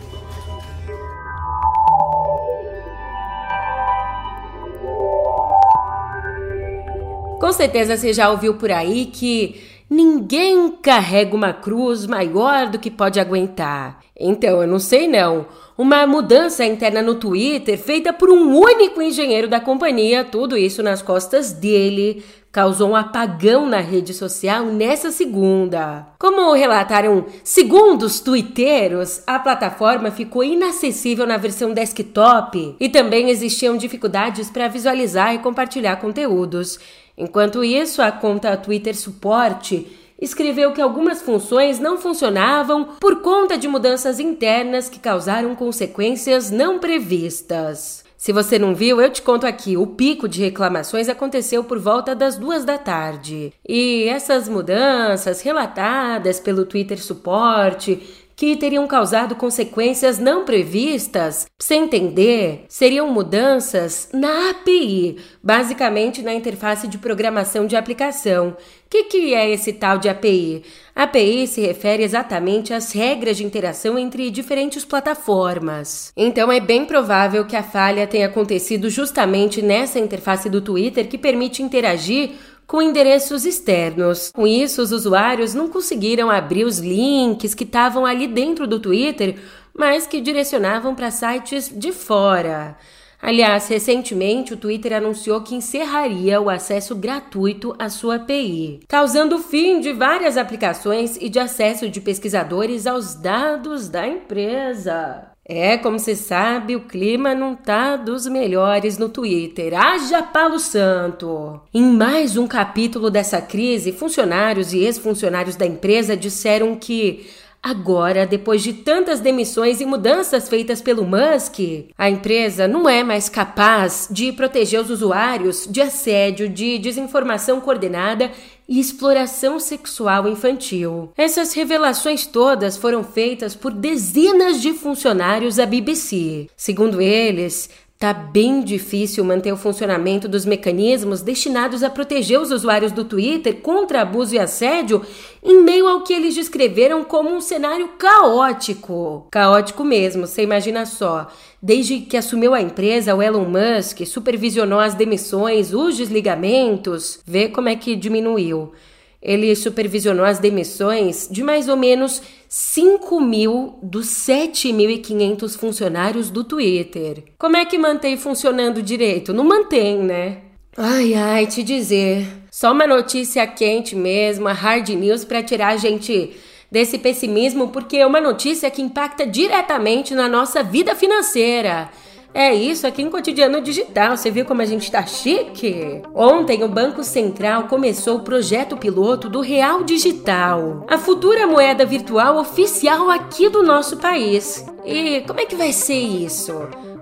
Com 7.39 7.53
certeza 7.53 7.95
você 7.95 8.13
já 8.13 8.29
ouviu 8.29 8.55
por 8.55 8.71
aí 8.71 9.05
que 9.05 9.61
ninguém 9.89 10.71
carrega 10.81 11.35
uma 11.35 11.53
cruz 11.53 12.05
maior 12.05 12.67
do 12.67 12.79
que 12.79 12.91
pode 12.91 13.19
aguentar. 13.19 13.99
Então, 14.19 14.61
eu 14.61 14.67
não 14.67 14.79
sei 14.79 15.07
não. 15.07 15.45
Uma 15.77 16.07
mudança 16.07 16.65
interna 16.65 17.01
no 17.01 17.15
Twitter 17.15 17.77
feita 17.77 18.11
por 18.11 18.31
um 18.31 18.57
único 18.57 19.01
engenheiro 19.01 19.47
da 19.47 19.59
companhia, 19.59 20.25
tudo 20.25 20.57
isso 20.57 20.81
nas 20.81 21.03
costas 21.03 21.53
dele, 21.53 22.23
causou 22.51 22.89
um 22.89 22.95
apagão 22.95 23.67
na 23.67 23.79
rede 23.79 24.15
social 24.15 24.65
nessa 24.65 25.11
segunda. 25.11 26.07
Como 26.17 26.51
relataram 26.53 27.27
segundos 27.43 28.19
twitteiros, 28.19 29.21
a 29.27 29.37
plataforma 29.37 30.09
ficou 30.09 30.43
inacessível 30.43 31.27
na 31.27 31.37
versão 31.37 31.71
desktop 31.71 32.75
e 32.79 32.89
também 32.89 33.29
existiam 33.29 33.77
dificuldades 33.77 34.49
para 34.49 34.67
visualizar 34.67 35.35
e 35.35 35.39
compartilhar 35.39 35.97
conteúdos. 35.97 36.79
Enquanto 37.17 37.63
isso, 37.63 38.01
a 38.01 38.11
conta 38.11 38.55
Twitter 38.55 38.95
Suporte 38.95 39.87
escreveu 40.21 40.71
que 40.71 40.81
algumas 40.81 41.21
funções 41.21 41.79
não 41.79 41.97
funcionavam 41.97 42.85
por 42.99 43.21
conta 43.21 43.57
de 43.57 43.67
mudanças 43.67 44.19
internas 44.19 44.89
que 44.89 44.99
causaram 44.99 45.55
consequências 45.55 46.51
não 46.51 46.79
previstas. 46.79 48.05
Se 48.17 48.33
você 48.33 48.57
não 48.57 48.73
viu, 48.73 48.99
eu 48.99 49.11
te 49.11 49.21
conto 49.21 49.45
aqui. 49.45 49.77
O 49.77 49.85
pico 49.85 50.27
de 50.27 50.41
reclamações 50.41 51.07
aconteceu 51.07 51.63
por 51.63 51.77
volta 51.77 52.15
das 52.15 52.35
duas 52.35 52.65
da 52.65 52.77
tarde. 52.77 53.53
E 53.67 54.05
essas 54.09 54.49
mudanças 54.49 55.41
relatadas 55.41 56.39
pelo 56.39 56.65
Twitter 56.65 57.01
Suporte 57.01 58.26
que 58.37 58.55
teriam 58.55 58.85
causado 58.85 59.35
consequências 59.35 60.19
não 60.19 60.45
previstas, 60.45 61.47
sem 61.57 61.85
entender, 61.85 62.65
seriam 62.69 63.11
mudanças 63.11 64.09
na 64.13 64.51
API, 64.51 65.17
basicamente 65.41 66.21
na 66.21 66.35
interface 66.35 66.87
de 66.87 66.99
programação 66.99 67.65
de 67.65 67.75
aplicação. 67.75 68.49
O 68.49 68.89
que, 68.89 69.05
que 69.05 69.33
é 69.33 69.49
esse 69.49 69.73
tal 69.73 69.97
de 69.97 70.07
API? 70.07 70.63
API 70.95 71.47
se 71.47 71.61
refere 71.61 72.03
exatamente 72.03 72.75
às 72.75 72.91
regras 72.91 73.37
de 73.37 73.43
interação 73.43 73.97
entre 73.97 74.29
diferentes 74.29 74.85
plataformas. 74.85 76.13
Então 76.15 76.51
é 76.51 76.59
bem 76.59 76.85
provável 76.85 77.43
que 77.43 77.55
a 77.55 77.63
falha 77.63 78.05
tenha 78.05 78.27
acontecido 78.27 78.87
justamente 78.87 79.63
nessa 79.63 79.97
interface 79.97 80.47
do 80.47 80.61
Twitter 80.61 81.07
que 81.07 81.17
permite 81.17 81.63
interagir 81.63 82.33
com 82.67 82.81
endereços 82.81 83.45
externos. 83.45 84.29
Com 84.31 84.45
isso, 84.45 84.81
os 84.81 84.91
usuários 84.91 85.53
não 85.53 85.69
conseguiram 85.69 86.29
abrir 86.29 86.65
os 86.65 86.79
links 86.79 87.53
que 87.53 87.63
estavam 87.63 88.05
ali 88.05 88.27
dentro 88.27 88.67
do 88.67 88.79
Twitter, 88.79 89.39
mas 89.73 90.05
que 90.05 90.19
direcionavam 90.19 90.93
para 90.93 91.09
sites 91.09 91.69
de 91.73 91.93
fora. 91.93 92.77
Aliás, 93.19 93.67
recentemente 93.67 94.53
o 94.53 94.57
Twitter 94.57 94.93
anunciou 94.93 95.41
que 95.41 95.55
encerraria 95.55 96.39
o 96.39 96.49
acesso 96.49 96.95
gratuito 96.95 97.73
à 97.79 97.89
sua 97.89 98.15
API, 98.15 98.81
causando 98.87 99.37
o 99.37 99.41
fim 99.41 99.79
de 99.79 99.91
várias 99.91 100.37
aplicações 100.37 101.17
e 101.19 101.27
de 101.27 101.39
acesso 101.39 101.89
de 101.89 101.99
pesquisadores 101.99 102.85
aos 102.85 103.15
dados 103.15 103.89
da 103.89 104.07
empresa. 104.07 105.31
É, 105.49 105.77
como 105.77 105.97
você 105.97 106.13
sabe, 106.13 106.75
o 106.75 106.81
clima 106.81 107.33
não 107.33 107.55
tá 107.55 107.95
dos 107.95 108.27
melhores 108.27 108.97
no 108.97 109.07
Twitter. 109.07 109.73
Haja 109.73 110.21
palo 110.21 110.59
santo! 110.59 111.61
Em 111.73 111.83
mais 111.83 112.35
um 112.35 112.45
capítulo 112.45 113.09
dessa 113.09 113.39
crise, 113.39 113.93
funcionários 113.93 114.73
e 114.73 114.79
ex-funcionários 114.79 115.55
da 115.55 115.65
empresa 115.65 116.17
disseram 116.17 116.75
que 116.75 117.27
Agora, 117.61 118.25
depois 118.25 118.61
de 118.61 118.71
tantas 118.71 119.19
demissões 119.19 119.81
e 119.81 119.85
mudanças 119.85 120.47
feitas 120.47 120.79
pelo 120.79 121.03
Musk, 121.03 121.59
a 121.97 122.09
empresa 122.09 122.67
não 122.67 122.87
é 122.87 123.03
mais 123.03 123.27
capaz 123.27 124.07
de 124.09 124.31
proteger 124.31 124.79
os 124.79 124.89
usuários 124.89 125.67
de 125.69 125.81
assédio, 125.81 126.47
de 126.47 126.77
desinformação 126.77 127.59
coordenada 127.59 128.31
e 128.67 128.79
exploração 128.79 129.59
sexual 129.59 130.27
infantil. 130.27 131.11
Essas 131.17 131.53
revelações 131.53 132.25
todas 132.25 132.77
foram 132.77 133.03
feitas 133.03 133.55
por 133.55 133.71
dezenas 133.71 134.61
de 134.61 134.73
funcionários 134.73 135.55
da 135.55 135.65
BBC. 135.65 136.49
Segundo 136.55 137.01
eles, 137.01 137.69
Tá 137.99 138.13
bem 138.13 138.61
difícil 138.61 139.23
manter 139.23 139.51
o 139.51 139.57
funcionamento 139.57 140.27
dos 140.27 140.45
mecanismos 140.45 141.23
destinados 141.23 141.81
a 141.81 141.89
proteger 141.89 142.39
os 142.39 142.51
usuários 142.51 142.91
do 142.91 143.03
Twitter 143.03 143.55
contra 143.55 144.01
abuso 144.03 144.35
e 144.35 144.39
assédio 144.39 145.01
em 145.43 145.63
meio 145.63 145.87
ao 145.87 146.03
que 146.03 146.13
eles 146.13 146.35
descreveram 146.35 147.03
como 147.03 147.33
um 147.33 147.41
cenário 147.41 147.87
caótico. 147.97 149.25
Caótico 149.31 149.83
mesmo, 149.83 150.27
você 150.27 150.43
imagina 150.43 150.85
só. 150.85 151.27
Desde 151.59 152.01
que 152.01 152.15
assumiu 152.15 152.53
a 152.53 152.61
empresa, 152.61 153.15
o 153.15 153.21
Elon 153.21 153.45
Musk 153.45 154.05
supervisionou 154.05 154.79
as 154.79 154.93
demissões, 154.93 155.73
os 155.73 155.97
desligamentos, 155.97 157.19
vê 157.25 157.49
como 157.49 157.67
é 157.67 157.75
que 157.75 157.95
diminuiu. 157.95 158.73
Ele 159.19 159.55
supervisionou 159.55 160.23
as 160.23 160.37
demissões 160.37 161.27
de 161.31 161.41
mais 161.41 161.67
ou 161.67 161.75
menos 161.75 162.21
5 162.49 163.19
mil 163.19 163.77
dos 163.83 164.07
7.500 164.07 165.57
funcionários 165.57 166.29
do 166.29 166.43
Twitter. 166.43 167.23
Como 167.37 167.57
é 167.57 167.65
que 167.65 167.77
mantém 167.77 168.17
funcionando 168.17 168.81
direito? 168.81 169.33
Não 169.33 169.43
mantém, 169.43 169.97
né? 169.97 170.39
Ai, 170.77 171.13
ai, 171.13 171.47
te 171.47 171.63
dizer. 171.63 172.27
Só 172.51 172.71
uma 172.71 172.87
notícia 172.87 173.45
quente 173.47 173.95
mesmo, 173.95 174.47
a 174.47 174.53
hard 174.53 174.89
news 174.89 175.25
para 175.25 175.43
tirar 175.43 175.69
a 175.69 175.77
gente 175.77 176.35
desse 176.71 176.97
pessimismo, 176.97 177.69
porque 177.69 177.97
é 177.97 178.05
uma 178.05 178.21
notícia 178.21 178.69
que 178.69 178.81
impacta 178.81 179.25
diretamente 179.25 180.13
na 180.13 180.27
nossa 180.27 180.63
vida 180.63 180.95
financeira. 180.95 181.89
É 182.33 182.53
isso 182.53 182.85
aqui 182.85 183.01
em 183.01 183.09
Cotidiano 183.09 183.61
Digital. 183.61 184.15
Você 184.15 184.29
viu 184.29 184.45
como 184.45 184.61
a 184.61 184.65
gente 184.65 184.91
tá 184.91 185.05
chique? 185.05 186.01
Ontem 186.13 186.63
o 186.63 186.67
Banco 186.67 187.03
Central 187.03 187.63
começou 187.63 188.17
o 188.17 188.23
projeto 188.23 188.77
piloto 188.77 189.29
do 189.29 189.41
Real 189.41 189.83
Digital, 189.83 190.85
a 190.87 190.97
futura 190.97 191.47
moeda 191.47 191.85
virtual 191.85 192.37
oficial 192.37 193.09
aqui 193.09 193.49
do 193.49 193.63
nosso 193.63 193.97
país. 193.97 194.65
E 194.85 195.21
como 195.21 195.39
é 195.39 195.45
que 195.45 195.55
vai 195.55 195.73
ser 195.73 195.99
isso? 195.99 196.53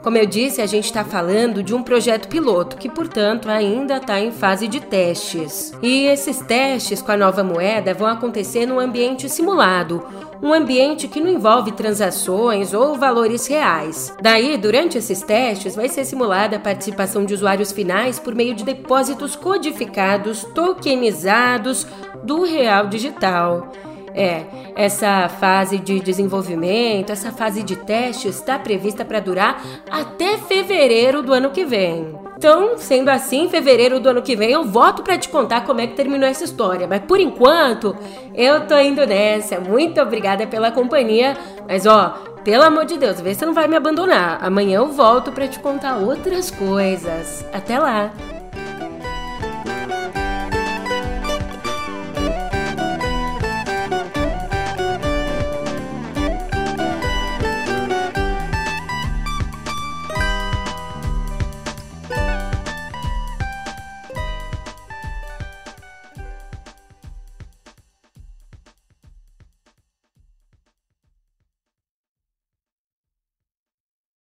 Como 0.06 0.20
eu 0.20 0.26
disse, 0.28 0.62
a 0.62 0.68
gente 0.68 0.86
está 0.86 1.04
falando 1.04 1.64
de 1.64 1.74
um 1.74 1.82
projeto 1.82 2.28
piloto 2.28 2.78
que, 2.78 2.88
portanto, 2.88 3.50
ainda 3.50 3.98
está 3.98 4.20
em 4.20 4.32
fase 4.32 4.68
de 4.68 4.80
testes. 4.80 5.74
E 5.82 6.06
esses 6.06 6.40
testes 6.42 7.02
com 7.02 7.12
a 7.12 7.18
nova 7.18 7.44
moeda 7.44 7.92
vão 7.92 8.08
acontecer 8.08 8.68
num 8.68 8.80
ambiente 8.80 9.28
simulado, 9.28 10.06
um 10.44 10.54
ambiente 10.54 11.08
que 11.08 11.20
não 11.20 11.32
envolve 11.32 11.72
transações 11.72 12.72
ou 12.72 12.94
valores 12.96 13.48
reais. 13.48 14.14
Daí, 14.22 14.58
durante 14.58 14.96
esses 14.96 15.24
testes, 15.26 15.76
vai 15.76 15.90
ser 15.90 16.06
simulada 16.06 16.56
a 16.56 16.60
participação 16.60 17.26
de 17.26 17.34
usuários 17.34 17.72
finais 17.72 18.20
por 18.20 18.34
meio 18.34 18.56
de 18.56 18.64
depósitos 18.64 19.36
codificados, 19.36 20.44
tokenizados 20.56 21.86
do 22.24 22.44
real 22.44 22.88
digital. 22.88 23.72
É, 24.18 24.46
essa 24.78 25.28
fase 25.28 25.78
de 25.78 26.00
desenvolvimento, 26.00 27.12
essa 27.12 27.34
fase 27.34 27.62
de 27.62 27.76
teste 27.76 28.30
está 28.30 28.58
prevista 28.58 29.04
para 29.04 29.20
durar 29.20 29.62
até 29.92 30.38
fevereiro 30.38 31.22
do 31.22 31.34
ano 31.34 31.50
que 31.50 31.66
vem. 31.66 32.18
Então, 32.38 32.78
sendo 32.78 33.10
assim, 33.10 33.50
fevereiro 33.50 34.00
do 34.00 34.10
ano 34.10 34.22
que 34.22 34.36
vem 34.36 34.52
eu 34.52 34.64
volto 34.64 35.04
para 35.04 35.18
te 35.18 35.28
contar 35.28 35.66
como 35.66 35.82
é 35.82 35.88
que 35.88 35.96
terminou 35.96 36.28
essa 36.30 36.44
história. 36.44 36.88
Mas 36.88 37.02
por 37.02 37.20
enquanto, 37.20 37.96
eu 38.34 38.66
tô 38.68 38.78
indo 38.78 39.06
nessa. 39.06 39.60
Muito 39.60 40.00
obrigada 40.02 40.46
pela 40.48 40.72
companhia. 40.72 41.38
Mas 41.68 41.86
ó, 41.86 42.35
pelo 42.46 42.64
amor 42.64 42.86
de 42.86 42.96
Deus, 42.96 43.20
vê 43.20 43.34
se 43.34 43.40
você 43.40 43.46
não 43.48 43.56
vai 43.56 43.68
me 43.68 43.76
abandonar. 43.76 44.38
Amanhã 44.40 44.78
eu 44.78 44.92
volto 44.92 45.32
para 45.32 45.48
te 45.48 45.58
contar 45.58 45.98
outras 45.98 46.52
coisas. 46.52 47.44
Até 47.52 47.80
lá. 47.80 48.12